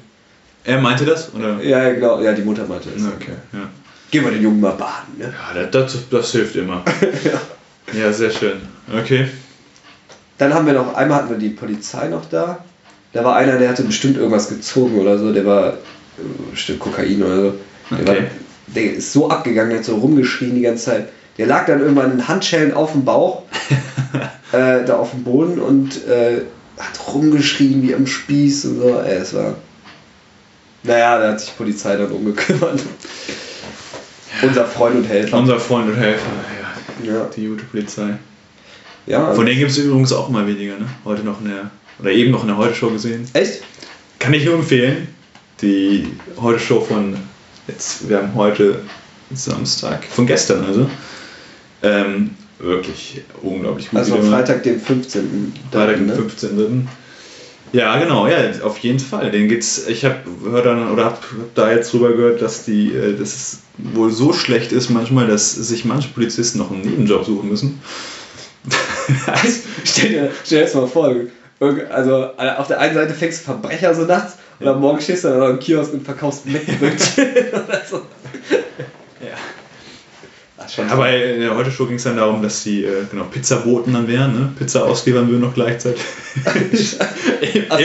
Er 0.63 0.81
meinte 0.81 1.05
das? 1.05 1.33
Oder? 1.33 1.61
Ja, 1.61 1.89
genau, 1.91 2.21
ja, 2.21 2.33
die 2.33 2.41
Mutter 2.41 2.65
meinte 2.65 2.89
das. 2.89 3.03
Okay, 3.03 3.33
ja. 3.53 3.69
Gehen 4.09 4.23
wir 4.23 4.31
den 4.31 4.41
Jungen 4.41 4.61
mal 4.61 4.71
baden, 4.71 5.17
ne? 5.17 5.33
Ja, 5.33 5.63
das, 5.63 5.91
das, 5.91 6.09
das 6.09 6.31
hilft 6.31 6.55
immer. 6.55 6.83
ja, 7.93 8.11
sehr 8.11 8.31
schön. 8.31 8.61
Okay. 8.91 9.27
Dann 10.37 10.53
haben 10.53 10.65
wir 10.65 10.73
noch, 10.73 10.95
einmal 10.95 11.19
hatten 11.19 11.29
wir 11.29 11.37
die 11.37 11.49
Polizei 11.49 12.07
noch 12.07 12.25
da. 12.29 12.63
Da 13.17 13.23
war 13.23 13.35
einer, 13.35 13.57
der 13.57 13.69
hatte 13.69 13.81
bestimmt 13.81 14.15
irgendwas 14.17 14.47
gezogen 14.47 14.99
oder 14.99 15.17
so, 15.17 15.33
der 15.33 15.43
war 15.43 15.69
äh, 15.73 15.75
bestimmt 16.51 16.77
Kokain 16.79 17.23
oder 17.23 17.35
so. 17.41 17.53
Der, 17.89 17.99
Okay. 17.99 18.05
war, 18.07 18.15
der 18.75 18.93
ist 18.93 19.11
so 19.11 19.27
abgegangen, 19.31 19.71
der 19.71 19.79
hat 19.79 19.85
so 19.85 19.95
rumgeschrien 19.95 20.53
die 20.53 20.61
ganze 20.61 20.85
Zeit. 20.85 21.09
Der 21.39 21.47
lag 21.47 21.65
dann 21.65 21.79
irgendwann 21.79 22.11
in 22.11 22.27
Handschellen 22.27 22.75
auf 22.75 22.91
dem 22.91 23.05
Bauch, 23.05 23.41
äh, 24.51 24.85
da 24.85 24.97
auf 24.97 25.09
dem 25.11 25.23
Boden 25.23 25.57
und 25.59 26.05
äh, 26.07 26.41
hat 26.77 26.99
rumgeschrien 27.11 27.81
wie 27.81 27.95
am 27.95 28.05
Spieß 28.05 28.65
und 28.65 28.81
so. 28.81 28.99
Ey, 28.99 29.17
es 29.17 29.33
war. 29.33 29.55
Naja, 30.83 31.17
da 31.19 31.31
hat 31.31 31.39
sich 31.39 31.49
die 31.49 31.55
Polizei 31.57 31.95
dann 31.95 32.11
umgekümmert. 32.11 32.81
Unser 34.43 34.65
Freund 34.65 34.97
und 34.97 35.05
Helfer. 35.05 35.37
Unser 35.39 35.59
Freund 35.59 35.89
und 35.89 35.95
Helfer, 35.95 36.21
ja. 37.03 37.13
Ja, 37.13 37.29
Die 37.35 37.47
gute 37.47 37.63
Polizei. 37.65 38.09
ja. 39.07 39.33
Von 39.33 39.47
denen 39.47 39.57
gibt 39.57 39.71
es 39.71 39.77
übrigens 39.79 40.13
auch 40.13 40.29
immer 40.29 40.45
weniger, 40.45 40.77
ne? 40.77 40.85
Heute 41.03 41.23
noch 41.23 41.41
in 41.41 41.47
der, 41.49 41.71
oder 41.99 42.11
eben 42.11 42.31
noch 42.31 42.41
in 42.41 42.47
der 42.47 42.57
Heute-Show 42.57 42.89
gesehen. 42.89 43.25
Echt? 43.33 43.61
Kann 44.19 44.33
ich 44.33 44.45
nur 44.45 44.55
empfehlen. 44.55 45.07
Die 45.61 46.07
Heute-Show 46.39 46.81
von, 46.81 47.17
jetzt, 47.67 48.07
wir 48.09 48.17
haben 48.17 48.35
heute 48.35 48.81
Samstag, 49.33 50.05
von 50.05 50.27
gestern 50.27 50.63
also. 50.63 50.89
Ähm, 51.83 52.31
wirklich 52.59 53.21
unglaublich 53.41 53.89
gut. 53.89 53.99
Also 53.99 54.15
am. 54.15 54.29
Freitag, 54.29 54.63
den 54.63 54.79
15. 54.79 55.53
Freitag, 55.71 55.97
den 55.97 56.05
ne? 56.07 56.15
15. 56.15 56.87
Ja, 57.73 57.97
genau, 57.99 58.27
ja, 58.27 58.37
auf 58.63 58.77
jeden 58.79 58.99
Fall. 58.99 59.29
Den 59.29 59.49
geht's, 59.49 59.87
ich 59.87 60.05
habe 60.05 60.17
hör 60.43 60.61
dann 60.61 60.89
oder 60.89 61.05
hab, 61.05 61.21
hab 61.21 61.55
da 61.55 61.71
jetzt 61.71 61.91
drüber 61.91 62.13
gehört, 62.13 62.41
dass 62.41 62.63
die, 62.63 62.93
äh, 62.93 63.17
dass 63.17 63.35
es 63.35 63.59
wohl 63.77 64.11
so 64.11 64.31
schlecht 64.31 64.71
ist 64.71 64.89
manchmal, 64.89 65.27
dass 65.27 65.51
sich 65.51 65.83
manche 65.83 66.09
Polizisten 66.09 66.59
noch 66.59 66.71
einen 66.71 66.81
Nebenjob 66.81 67.25
suchen 67.25 67.49
müssen. 67.49 67.81
stell, 69.83 70.09
dir, 70.09 70.31
stell 70.43 70.59
dir 70.59 70.65
das 70.65 70.75
mal 70.75 70.87
vor, 70.87 71.13
also 71.59 72.29
äh, 72.37 72.51
auf 72.57 72.67
der 72.67 72.79
einen 72.79 72.93
Seite 72.93 73.13
fängst 73.13 73.39
du 73.41 73.45
Verbrecher 73.45 73.93
so 73.93 74.03
nachts 74.03 74.37
und 74.59 74.67
am 74.67 74.79
Morgen 74.79 75.01
stehst 75.01 75.23
du 75.23 75.29
dann 75.29 75.41
am 75.41 75.59
Kiosk 75.59 75.93
und 75.93 76.03
verkaufst 76.03 76.45
Mettbrötchen 76.45 77.25
oder 77.53 77.81
so. 77.89 78.01
Ja. 79.21 79.35
Aber 80.89 81.09
in 81.09 81.39
der 81.41 81.55
Heute-Show 81.55 81.85
ging 81.85 81.95
es 81.95 82.03
dann 82.03 82.17
darum, 82.17 82.41
dass 82.43 82.63
die 82.63 82.83
äh, 82.83 83.05
genau, 83.09 83.23
Pizzaboten 83.25 83.93
dann 83.93 84.07
wären, 84.07 84.33
ne? 84.33 84.51
Pizza 84.57 84.83
ausliefern 84.85 85.27
würden 85.29 85.41
noch 85.41 85.53
gleichzeitig. 85.53 86.01
Im, 87.53 87.71
Also- 87.71 87.83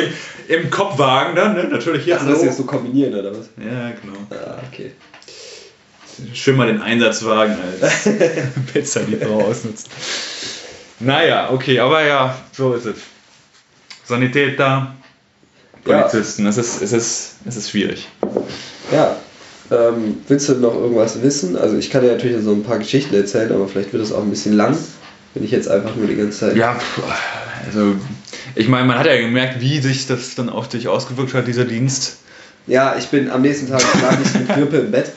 im, 0.48 0.62
Im 0.64 0.70
Kopfwagen 0.70 1.36
dann, 1.36 1.54
ne? 1.54 1.64
Natürlich 1.64 2.04
hier. 2.04 2.18
Also 2.20 2.32
das 2.32 2.42
jetzt 2.42 2.56
so 2.56 2.64
kombinieren 2.64 3.14
oder 3.14 3.30
was? 3.30 3.48
Ja, 3.56 3.90
genau. 4.00 4.18
Ah, 4.30 4.58
okay. 4.70 4.92
Schön 6.34 6.56
mal 6.56 6.66
den 6.66 6.82
Einsatzwagen 6.82 7.56
als 7.80 8.08
Pizzalieferer 8.72 9.30
ausnutzen. 9.32 9.88
Naja, 11.00 11.50
okay, 11.50 11.78
aber 11.78 12.04
ja, 12.04 12.36
so 12.52 12.74
ist 12.74 12.86
es. 12.86 12.96
Sanitäter, 14.12 14.94
Ja. 15.86 16.02
Polizisten, 16.02 16.46
es, 16.46 16.58
ist, 16.58 16.82
es, 16.82 16.92
ist, 16.92 17.36
es 17.46 17.56
ist 17.56 17.70
schwierig. 17.70 18.08
Ja. 18.92 19.16
Ähm, 19.70 20.18
willst 20.28 20.50
du 20.50 20.54
noch 20.56 20.74
irgendwas 20.74 21.22
wissen? 21.22 21.56
Also 21.56 21.78
ich 21.78 21.88
kann 21.88 22.02
dir 22.02 22.12
natürlich 22.12 22.44
so 22.44 22.52
ein 22.52 22.62
paar 22.62 22.78
Geschichten 22.78 23.14
erzählen, 23.14 23.50
aber 23.52 23.66
vielleicht 23.66 23.94
wird 23.94 24.02
es 24.02 24.12
auch 24.12 24.22
ein 24.22 24.28
bisschen 24.28 24.52
lang, 24.52 24.76
wenn 25.32 25.44
ich 25.44 25.50
jetzt 25.50 25.66
einfach 25.68 25.96
nur 25.96 26.06
die 26.06 26.16
ganze 26.16 26.40
Zeit. 26.40 26.56
Ja, 26.56 26.78
also 27.64 27.94
ich 28.54 28.68
meine, 28.68 28.86
man 28.86 28.98
hat 28.98 29.06
ja 29.06 29.16
gemerkt, 29.16 29.62
wie 29.62 29.80
sich 29.80 30.06
das 30.06 30.34
dann 30.34 30.50
auf 30.50 30.68
dich 30.68 30.88
ausgewirkt 30.88 31.32
hat, 31.32 31.46
dieser 31.46 31.64
Dienst. 31.64 32.18
Ja, 32.66 32.96
ich 32.98 33.06
bin 33.06 33.30
am 33.30 33.40
nächsten 33.40 33.68
Tag 33.70 33.82
lag 34.02 34.18
ich 34.22 34.34
mit 34.34 34.48
Grippe 34.48 34.76
im 34.76 34.90
Bett. 34.90 35.12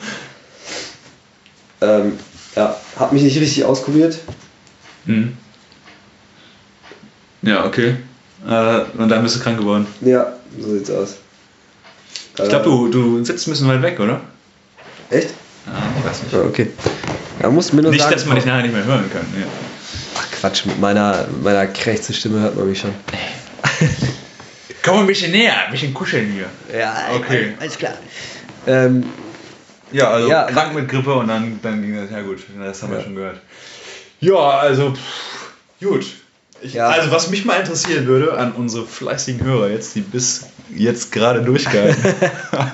Ähm, 1.82 2.12
ja, 2.56 2.74
hab 2.98 3.12
mich 3.12 3.22
nicht 3.22 3.38
richtig 3.38 3.62
auskuriert. 3.66 4.16
Mhm. 5.04 5.36
Ja, 7.42 7.66
okay. 7.66 7.96
Äh, 8.48 8.80
und 8.98 9.08
dann 9.08 9.22
bist 9.22 9.36
du 9.36 9.40
krank 9.40 9.58
geworden. 9.58 9.86
Ja, 10.00 10.32
so 10.58 10.70
sieht's 10.76 10.90
aus. 10.90 11.16
Ich 12.38 12.48
glaube, 12.48 12.64
du, 12.64 12.88
du 12.88 13.24
sitzt 13.24 13.46
ein 13.46 13.50
bisschen 13.52 13.68
weit 13.68 13.82
weg, 13.82 13.98
oder? 13.98 14.20
Echt? 15.10 15.30
Ja, 15.66 15.72
ich 15.98 16.04
weiß 16.08 16.22
nicht. 16.24 16.34
Okay. 16.34 16.70
Ja, 17.42 17.50
musst 17.50 17.72
mir 17.72 17.82
nur 17.82 17.90
Nicht, 17.90 18.02
sagen. 18.02 18.14
dass 18.14 18.26
man 18.26 18.36
dich 18.36 18.44
nachher 18.44 18.62
nicht 18.62 18.74
mehr 18.74 18.84
hören 18.84 19.10
kann. 19.12 19.26
Ja. 19.38 19.46
Ach 20.18 20.26
Quatsch, 20.40 20.66
mit 20.66 20.78
meiner, 20.78 21.26
mit 21.28 21.42
meiner 21.42 21.66
Krächzestimme 21.66 22.40
hört 22.40 22.56
man 22.56 22.68
mich 22.68 22.78
schon. 22.80 22.94
Komm 24.84 25.00
ein 25.00 25.06
bisschen 25.06 25.32
näher, 25.32 25.66
ein 25.66 25.72
bisschen 25.72 25.92
kuscheln 25.92 26.30
hier. 26.32 26.78
Ja, 26.78 26.94
Okay. 27.16 27.54
alles 27.58 27.76
klar. 27.76 27.94
Ähm, 28.66 29.04
Ja, 29.92 30.10
also 30.10 30.28
Ja, 30.28 30.44
krank 30.44 30.74
mit 30.74 30.88
Grippe 30.88 31.14
und 31.14 31.28
dann, 31.28 31.58
dann 31.62 31.80
ging 31.82 31.96
das 31.96 32.10
ja 32.10 32.20
gut. 32.22 32.38
Das 32.60 32.82
haben 32.82 32.90
wir 32.92 32.98
Ja. 32.98 33.04
schon 33.04 33.14
gehört. 33.14 33.40
Ja, 34.20 34.34
also 34.58 34.92
pff, 34.92 35.84
gut. 35.84 36.06
Ich, 36.66 36.74
Ja. 36.74 36.88
Also 36.88 37.10
was 37.10 37.30
mich 37.30 37.44
mal 37.44 37.54
interessieren 37.60 38.06
würde 38.06 38.36
an 38.36 38.52
unsere 38.52 38.86
fleißigen 38.86 39.44
Hörer 39.44 39.70
jetzt, 39.70 39.94
die 39.94 40.00
bis 40.00 40.46
jetzt 40.74 41.12
gerade 41.12 41.42
durchgehalten 41.42 42.02
haben, 42.52 42.72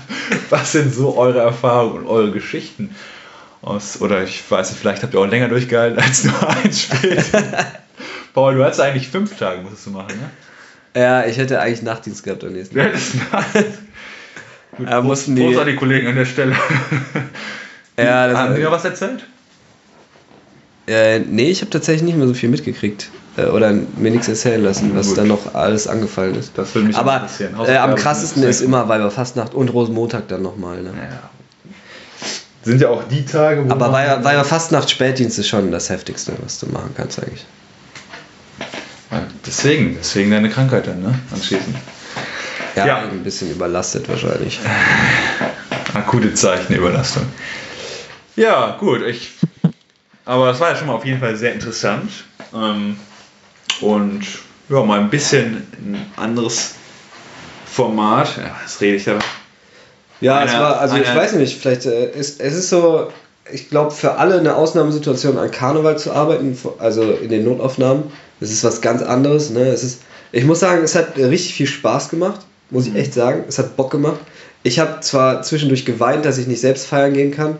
was 0.50 0.72
sind 0.72 0.94
so 0.94 1.16
eure 1.16 1.40
Erfahrungen 1.40 2.00
und 2.02 2.06
eure 2.06 2.30
Geschichten 2.32 2.94
aus, 3.60 4.00
oder 4.00 4.22
ich 4.24 4.42
weiß 4.50 4.70
nicht, 4.70 4.80
vielleicht 4.80 5.02
habt 5.02 5.14
ihr 5.14 5.20
auch 5.20 5.26
länger 5.26 5.48
durchgehalten 5.48 5.98
als 5.98 6.24
nur 6.24 6.48
ein 6.48 6.72
Spiel. 6.72 7.22
Paul, 8.34 8.54
du 8.54 8.64
hattest 8.64 8.80
eigentlich 8.80 9.08
fünf 9.08 9.36
Tage, 9.36 9.60
musstest 9.62 9.86
du 9.86 9.90
machen, 9.90 10.08
ne? 10.18 11.00
Ja, 11.00 11.24
ich 11.26 11.36
hätte 11.38 11.60
eigentlich 11.60 11.82
Nachtdienst 11.82 12.22
gehabt 12.24 12.44
am 12.44 12.52
nächsten 12.52 12.76
Ja, 12.78 12.84
Tag. 12.86 12.92
das 12.92 13.64
Gut, 14.78 14.88
Ja, 14.88 15.00
mussten 15.02 15.36
die- 15.36 15.56
an 15.56 15.66
die 15.66 15.76
Kollegen 15.76 16.08
an 16.08 16.16
der 16.16 16.24
Stelle. 16.24 16.56
Ja, 17.98 18.26
das- 18.26 18.36
Haben 18.38 18.54
die 18.54 18.62
noch 18.62 18.72
was 18.72 18.84
erzählt? 18.84 19.26
Äh, 20.88 21.20
nee, 21.20 21.50
ich 21.50 21.60
habe 21.60 21.70
tatsächlich 21.70 22.02
nicht 22.02 22.16
mehr 22.16 22.26
so 22.26 22.34
viel 22.34 22.48
mitgekriegt. 22.48 23.10
Äh, 23.36 23.46
oder 23.46 23.72
mir 23.72 24.10
nichts 24.10 24.28
erzählen 24.28 24.62
lassen, 24.62 24.94
was 24.94 25.08
Gut. 25.08 25.18
da 25.18 25.24
noch 25.24 25.54
alles 25.54 25.86
angefallen 25.88 26.34
ist. 26.34 26.52
Das 26.56 26.74
würde 26.74 26.88
mich 26.88 26.96
Aber 26.96 27.14
interessieren. 27.16 27.54
äh, 27.66 27.76
am 27.76 27.94
krassesten 27.94 28.42
ist 28.42 28.60
immer 28.60 28.88
Weiberfastnacht 28.88 29.54
und 29.54 29.68
Rosenmontag 29.70 30.28
dann 30.28 30.42
nochmal. 30.42 30.82
Ne? 30.82 30.90
Ja. 30.96 31.30
Sind 32.64 32.80
ja 32.80 32.90
auch 32.90 33.02
die 33.08 33.24
Tage, 33.24 33.66
wo 33.66 33.72
Aber 33.72 33.90
Weiber, 33.92 34.22
Weiberfastnacht 34.22 34.90
Spätdienst 34.90 35.38
ist 35.38 35.48
schon 35.48 35.72
das 35.72 35.88
Heftigste, 35.90 36.32
was 36.42 36.58
du 36.60 36.66
machen 36.66 36.92
kannst 36.96 37.20
eigentlich. 37.22 37.44
Ja, 39.10 39.22
Deswegen, 39.46 39.96
deswegen 39.98 40.30
deine 40.30 40.48
Krankheit 40.48 40.86
dann, 40.86 41.02
ne? 41.02 41.14
Anschließend. 41.32 41.74
Ja, 42.76 42.86
Ja. 42.86 42.96
ein 42.98 43.22
bisschen 43.24 43.50
überlastet 43.50 44.08
wahrscheinlich. 44.08 44.60
Akute 45.94 46.32
Zeichenüberlastung. 46.34 47.24
Ja, 48.36 48.76
gut. 48.78 49.02
Ich, 49.02 49.32
aber 50.24 50.46
das 50.48 50.60
war 50.60 50.70
ja 50.70 50.76
schon 50.76 50.86
mal 50.86 50.94
auf 50.94 51.04
jeden 51.04 51.20
Fall 51.20 51.36
sehr 51.36 51.52
interessant. 51.52 52.10
Ähm, 52.54 52.96
und 53.82 54.22
ja, 54.68 54.82
mal 54.82 55.00
ein 55.00 55.10
bisschen 55.10 55.66
ein 55.78 56.06
anderes 56.16 56.74
Format. 57.66 58.36
Ja, 58.36 58.56
was 58.62 58.80
rede 58.80 58.96
ich 58.96 59.04
da? 59.04 59.18
Ja, 60.20 60.36
Einer- 60.38 60.52
es 60.52 60.58
war, 60.58 60.80
also 60.80 60.96
ich 60.96 61.06
einer- 61.08 61.20
weiß 61.20 61.32
nicht, 61.34 61.60
vielleicht 61.60 61.86
äh, 61.86 62.10
ist 62.10 62.40
es 62.40 62.54
ist 62.54 62.68
so, 62.70 63.10
ich 63.52 63.70
glaube 63.70 63.90
für 63.90 64.14
alle 64.16 64.38
eine 64.38 64.54
Ausnahmesituation 64.56 65.36
an 65.38 65.50
Karneval 65.50 65.98
zu 65.98 66.12
arbeiten, 66.12 66.56
also 66.78 67.02
in 67.12 67.28
den 67.28 67.44
Notaufnahmen, 67.44 68.04
das 68.40 68.50
ist 68.50 68.62
was 68.64 68.80
ganz 68.80 69.02
anderes. 69.02 69.50
Ne? 69.50 69.62
Es 69.66 69.82
ist, 69.82 70.02
ich 70.30 70.44
muss 70.44 70.60
sagen, 70.60 70.82
es 70.84 70.94
hat 70.94 71.16
richtig 71.16 71.54
viel 71.54 71.66
Spaß 71.66 72.08
gemacht, 72.08 72.40
muss 72.70 72.86
ich 72.86 72.94
echt 72.94 73.14
sagen. 73.14 73.44
Es 73.48 73.58
hat 73.58 73.76
Bock 73.76 73.90
gemacht. 73.90 74.20
Ich 74.62 74.78
habe 74.78 75.00
zwar 75.00 75.42
zwischendurch 75.42 75.84
geweint, 75.84 76.24
dass 76.24 76.38
ich 76.38 76.46
nicht 76.46 76.60
selbst 76.60 76.86
feiern 76.86 77.12
gehen 77.14 77.32
kann, 77.32 77.58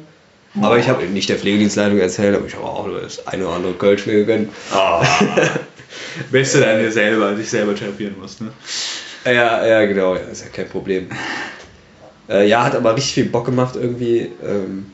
aber 0.61 0.79
ich 0.79 0.89
habe 0.89 1.03
nicht 1.05 1.29
der 1.29 1.37
Pflegedienstleitung 1.39 1.99
erzählt, 1.99 2.37
aber 2.37 2.47
ich 2.47 2.55
habe 2.55 2.65
auch 2.65 2.87
das 3.03 3.27
eine 3.27 3.45
oder 3.47 3.57
andere 3.57 3.73
Kölsch 3.73 4.07
mir 4.07 4.15
gegönnt. 4.15 4.51
Ah. 4.73 5.03
Beste 6.31 6.61
dann 6.61 6.79
dir 6.79 6.93
selber, 6.93 7.37
sich 7.37 7.49
selber 7.49 7.75
therapieren 7.75 8.19
musst, 8.19 8.41
ne? 8.41 8.53
Ja, 9.25 9.65
ja, 9.65 9.85
genau, 9.85 10.15
ja, 10.15 10.23
ist 10.23 10.43
ja 10.43 10.49
kein 10.49 10.69
Problem. 10.69 11.09
Äh, 12.29 12.49
ja, 12.49 12.65
hat 12.65 12.75
aber 12.75 12.97
richtig 12.97 13.15
viel 13.15 13.25
Bock 13.27 13.47
gemacht 13.47 13.77
irgendwie. 13.77 14.33
Ähm, 14.43 14.87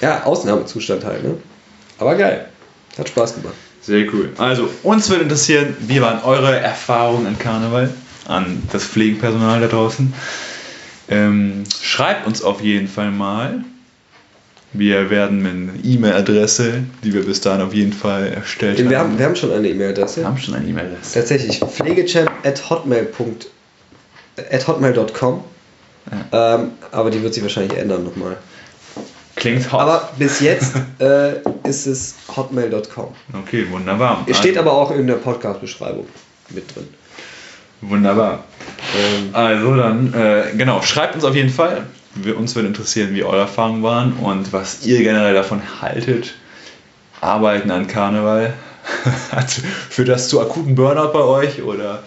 ja, 0.00 0.24
Ausnahmezustand 0.24 1.04
halt, 1.04 1.24
ne? 1.24 1.36
Aber 1.98 2.14
geil. 2.14 2.48
Hat 2.98 3.08
Spaß 3.08 3.36
gemacht. 3.36 3.54
Sehr 3.80 4.06
cool. 4.12 4.30
Also, 4.38 4.68
uns 4.82 5.08
würde 5.10 5.24
interessieren, 5.24 5.76
wie 5.80 6.00
waren 6.00 6.22
eure 6.24 6.58
Erfahrungen 6.58 7.26
an 7.26 7.38
Karneval, 7.38 7.92
an 8.26 8.62
das 8.72 8.84
Pflegepersonal 8.84 9.60
da 9.60 9.66
draußen? 9.66 10.12
Ähm, 11.08 11.64
schreibt 11.82 12.26
uns 12.26 12.42
auf 12.42 12.60
jeden 12.60 12.88
Fall 12.88 13.10
mal. 13.10 13.64
Wir 14.76 15.08
werden 15.08 15.40
mit 15.40 15.52
einer 15.52 15.84
E-Mail-Adresse, 15.84 16.82
die 17.04 17.14
wir 17.14 17.24
bis 17.24 17.40
dahin 17.40 17.60
auf 17.62 17.72
jeden 17.72 17.92
Fall 17.92 18.26
erstellt 18.26 18.78
Wir 18.78 18.98
haben. 18.98 19.10
haben, 19.10 19.18
wir 19.18 19.26
haben 19.26 19.36
schon 19.36 19.52
eine 19.52 19.68
E-Mail-Adresse. 19.68 20.20
wir 20.22 20.26
haben 20.26 20.36
schon 20.36 20.54
eine 20.54 20.66
E-Mail-Adresse. 20.66 21.14
Tatsächlich, 21.14 21.60
pflegechamp 21.60 22.30
at 22.44 22.68
hotmail. 22.70 23.06
at 24.50 24.66
hotmail.com. 24.66 25.44
Ähm, 26.32 26.72
aber 26.90 27.10
die 27.10 27.22
wird 27.22 27.34
sich 27.34 27.42
wahrscheinlich 27.42 27.78
ändern 27.78 28.04
nochmal. 28.04 28.36
Klingt 29.36 29.72
hot. 29.72 29.80
Aber 29.80 30.10
bis 30.18 30.40
jetzt 30.40 30.74
äh, 30.98 31.34
ist 31.68 31.86
es 31.86 32.16
hotmail.com. 32.36 33.08
okay, 33.32 33.66
wunderbar. 33.70 34.24
Es 34.26 34.38
steht 34.38 34.56
also, 34.58 34.70
aber 34.70 34.78
auch 34.78 34.90
in 34.90 35.06
der 35.06 35.14
Podcast-Beschreibung 35.14 36.06
mit 36.50 36.74
drin. 36.74 36.88
Wunderbar. 37.80 38.44
Ähm, 38.96 39.30
Also 39.34 39.76
dann, 39.76 40.12
äh, 40.14 40.56
genau, 40.56 40.82
schreibt 40.82 41.14
uns 41.14 41.24
auf 41.24 41.34
jeden 41.36 41.50
Fall. 41.50 41.86
Wir, 42.16 42.36
uns 42.38 42.54
würde 42.54 42.68
interessieren, 42.68 43.14
wie 43.14 43.24
eure 43.24 43.40
Erfahrungen 43.40 43.82
waren 43.82 44.12
und 44.14 44.52
was 44.52 44.84
ihr 44.86 44.98
generell 45.02 45.34
davon 45.34 45.60
haltet. 45.80 46.34
Arbeiten 47.20 47.70
an 47.70 47.86
Karneval. 47.86 48.52
Hat- 49.32 49.50
Führt 49.90 50.08
das 50.08 50.28
zu 50.28 50.40
akuten 50.40 50.74
Burnout 50.74 51.12
bei 51.12 51.20
euch 51.22 51.62
oder 51.62 52.02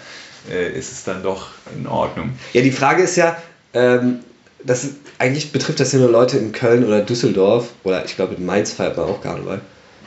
äh, 0.51 0.71
ist 0.77 0.91
es 0.91 1.03
dann 1.03 1.23
doch 1.23 1.47
in 1.75 1.87
Ordnung? 1.87 2.31
Ja, 2.53 2.61
die 2.61 2.71
Frage 2.71 3.03
ist 3.03 3.15
ja, 3.17 3.35
ähm, 3.73 4.19
das 4.63 4.87
eigentlich 5.19 5.51
betrifft 5.51 5.79
das 5.79 5.91
ja 5.91 5.99
nur 5.99 6.09
Leute 6.11 6.37
in 6.37 6.51
Köln 6.51 6.85
oder 6.85 7.01
Düsseldorf 7.01 7.69
oder 7.83 8.05
ich 8.05 8.15
glaube 8.15 8.35
in 8.35 8.45
Mainz 8.45 8.71
feiert 8.73 8.95
man 8.97 9.07
auch 9.07 9.21
Karneval. 9.21 9.61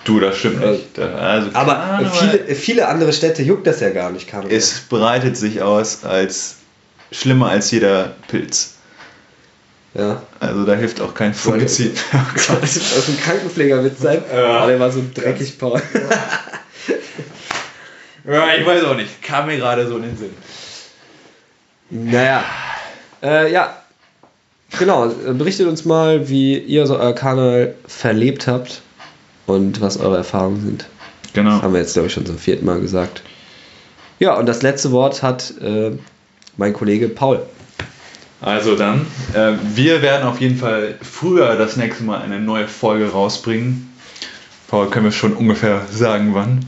Du, 0.04 0.18
das 0.20 0.38
stimmt 0.38 0.60
nicht. 0.64 0.96
Da- 0.96 1.12
Also 1.16 1.50
Aber 1.54 2.10
viele, 2.12 2.54
viele 2.54 2.88
andere 2.88 3.12
Städte 3.12 3.42
juckt 3.42 3.66
das 3.66 3.80
ja 3.80 3.90
gar 3.90 4.10
nicht, 4.10 4.28
Karneval. 4.28 4.56
es 4.56 4.80
breitet 4.88 5.36
sich 5.36 5.60
aus 5.60 6.04
als 6.04 6.56
schlimmer 7.12 7.48
als 7.50 7.70
jeder 7.70 8.14
Pilz. 8.28 8.74
Ja. 9.94 10.22
Also 10.38 10.64
da 10.64 10.74
hilft 10.74 11.00
auch 11.00 11.14
kein 11.14 11.35
Fungizid. 11.35 11.98
Das 12.35 12.50
aus 12.50 13.07
dem 13.07 13.20
Krankenpflegerwitz 13.20 14.00
sein? 14.00 14.22
Ja. 14.33 14.64
Oh, 14.64 14.66
der 14.66 14.79
war 14.79 14.90
so 14.90 15.03
dreckig, 15.14 15.59
Paul. 15.59 15.81
ja, 18.24 18.55
ich 18.59 18.66
weiß 18.66 18.85
auch 18.85 18.96
nicht. 18.96 19.22
Kam 19.22 19.46
mir 19.46 19.57
gerade 19.57 19.88
so 19.88 19.96
in 19.96 20.03
den 20.03 20.16
Sinn. 20.16 20.35
naja. 21.90 22.44
Äh, 23.22 23.53
ja. 23.53 23.76
Genau, 24.79 25.09
berichtet 25.09 25.66
uns 25.66 25.85
mal, 25.85 26.29
wie 26.29 26.57
ihr 26.57 26.87
so 26.87 26.96
euer 26.96 27.12
Karneval 27.12 27.74
verlebt 27.88 28.46
habt 28.46 28.83
und 29.46 29.81
was 29.81 29.98
eure 29.98 30.18
Erfahrungen 30.18 30.64
sind. 30.64 30.87
Genau. 31.33 31.62
Haben 31.62 31.72
wir 31.72 31.81
jetzt, 31.81 31.94
glaube 31.94 32.07
ich, 32.07 32.14
schon 32.14 32.24
zum 32.24 32.38
vierten 32.38 32.64
Mal 32.64 32.81
gesagt. 32.81 33.22
Ja, 34.20 34.37
und 34.37 34.46
das 34.46 34.62
letzte 34.62 34.92
Wort 34.92 35.22
hat 35.22 35.55
äh, 35.61 35.90
mein 36.57 36.72
Kollege 36.72 37.09
Paul. 37.09 37.42
Also 38.42 38.74
dann, 38.76 39.07
äh, 39.35 39.53
wir 39.74 40.00
werden 40.03 40.26
auf 40.26 40.40
jeden 40.40 40.57
Fall 40.57 40.94
früher 41.03 41.57
das 41.57 41.76
nächste 41.76 42.05
Mal 42.05 42.22
eine 42.22 42.40
neue 42.40 42.66
Folge 42.68 43.11
rausbringen. 43.11 43.92
Paul, 44.68 44.88
können 44.88 45.05
wir 45.07 45.12
schon 45.12 45.35
ungefähr 45.35 45.83
sagen, 45.90 46.35
wann? 46.35 46.61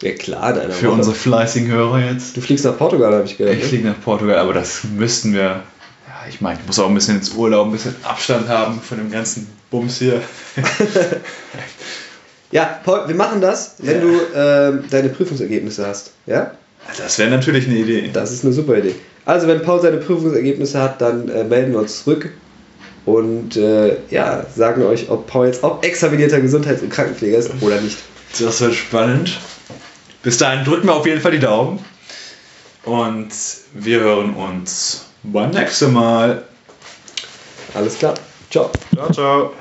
Ja, 0.00 0.12
klar, 0.14 0.50
in 0.54 0.58
einer 0.60 0.72
Für 0.72 0.86
Woche. 0.88 0.94
unsere 0.96 1.14
fleißigen 1.14 1.68
Hörer 1.70 2.00
jetzt. 2.00 2.36
Du 2.36 2.40
fliegst 2.40 2.64
nach 2.64 2.76
Portugal, 2.76 3.12
habe 3.14 3.24
ich 3.24 3.36
gehört. 3.38 3.54
Ich 3.56 3.62
ne? 3.62 3.68
fliege 3.68 3.88
nach 3.88 4.00
Portugal, 4.02 4.38
aber 4.38 4.52
das 4.52 4.82
müssten 4.84 5.32
wir. 5.32 5.40
Ja, 5.42 5.62
ich 6.28 6.40
meine, 6.40 6.58
ich 6.60 6.66
muss 6.66 6.78
auch 6.80 6.88
ein 6.88 6.94
bisschen 6.94 7.16
ins 7.18 7.30
Urlaub, 7.34 7.66
ein 7.68 7.72
bisschen 7.72 7.94
Abstand 8.02 8.48
haben 8.48 8.80
von 8.80 8.98
dem 8.98 9.10
ganzen 9.10 9.46
Bums 9.70 9.98
hier. 9.98 10.20
Ja, 12.50 12.80
Paul, 12.84 13.08
wir 13.08 13.14
machen 13.14 13.40
das, 13.40 13.76
wenn 13.78 13.96
Ja. 13.96 14.00
du 14.02 14.20
ähm, 14.36 14.84
deine 14.90 15.08
Prüfungsergebnisse 15.08 15.86
hast. 15.86 16.10
Ja? 16.26 16.50
Das 16.98 17.18
wäre 17.18 17.30
natürlich 17.30 17.66
eine 17.66 17.76
Idee. 17.78 18.10
Das 18.12 18.30
ist 18.30 18.44
eine 18.44 18.52
super 18.52 18.76
Idee. 18.76 18.94
Also, 19.24 19.46
wenn 19.46 19.62
Paul 19.62 19.80
seine 19.80 19.98
Prüfungsergebnisse 19.98 20.80
hat, 20.80 21.00
dann 21.00 21.28
äh, 21.28 21.44
melden 21.44 21.72
wir 21.72 21.80
uns 21.80 22.04
zurück 22.04 22.30
und 23.04 23.56
äh, 23.56 23.96
ja, 24.10 24.46
sagen 24.54 24.82
euch, 24.84 25.10
ob 25.10 25.26
Paul 25.26 25.46
jetzt 25.46 25.64
auch 25.64 25.82
examinierter 25.82 26.40
Gesundheits- 26.40 26.82
und 26.82 26.90
Krankenpfleger 26.90 27.38
ist 27.38 27.50
oder 27.60 27.80
nicht. 27.80 27.98
Das 28.38 28.60
wird 28.60 28.74
spannend. 28.74 29.38
Bis 30.22 30.38
dahin 30.38 30.64
drücken 30.64 30.86
wir 30.86 30.94
auf 30.94 31.06
jeden 31.06 31.20
Fall 31.20 31.32
die 31.32 31.40
Daumen. 31.40 31.84
Und 32.84 33.30
wir 33.74 34.00
hören 34.00 34.34
uns 34.34 35.04
beim 35.22 35.50
nächsten 35.50 35.92
Mal. 35.92 36.44
Alles 37.74 37.98
klar. 37.98 38.14
Ciao. 38.50 38.70
Ciao, 38.94 39.12
ciao. 39.12 39.52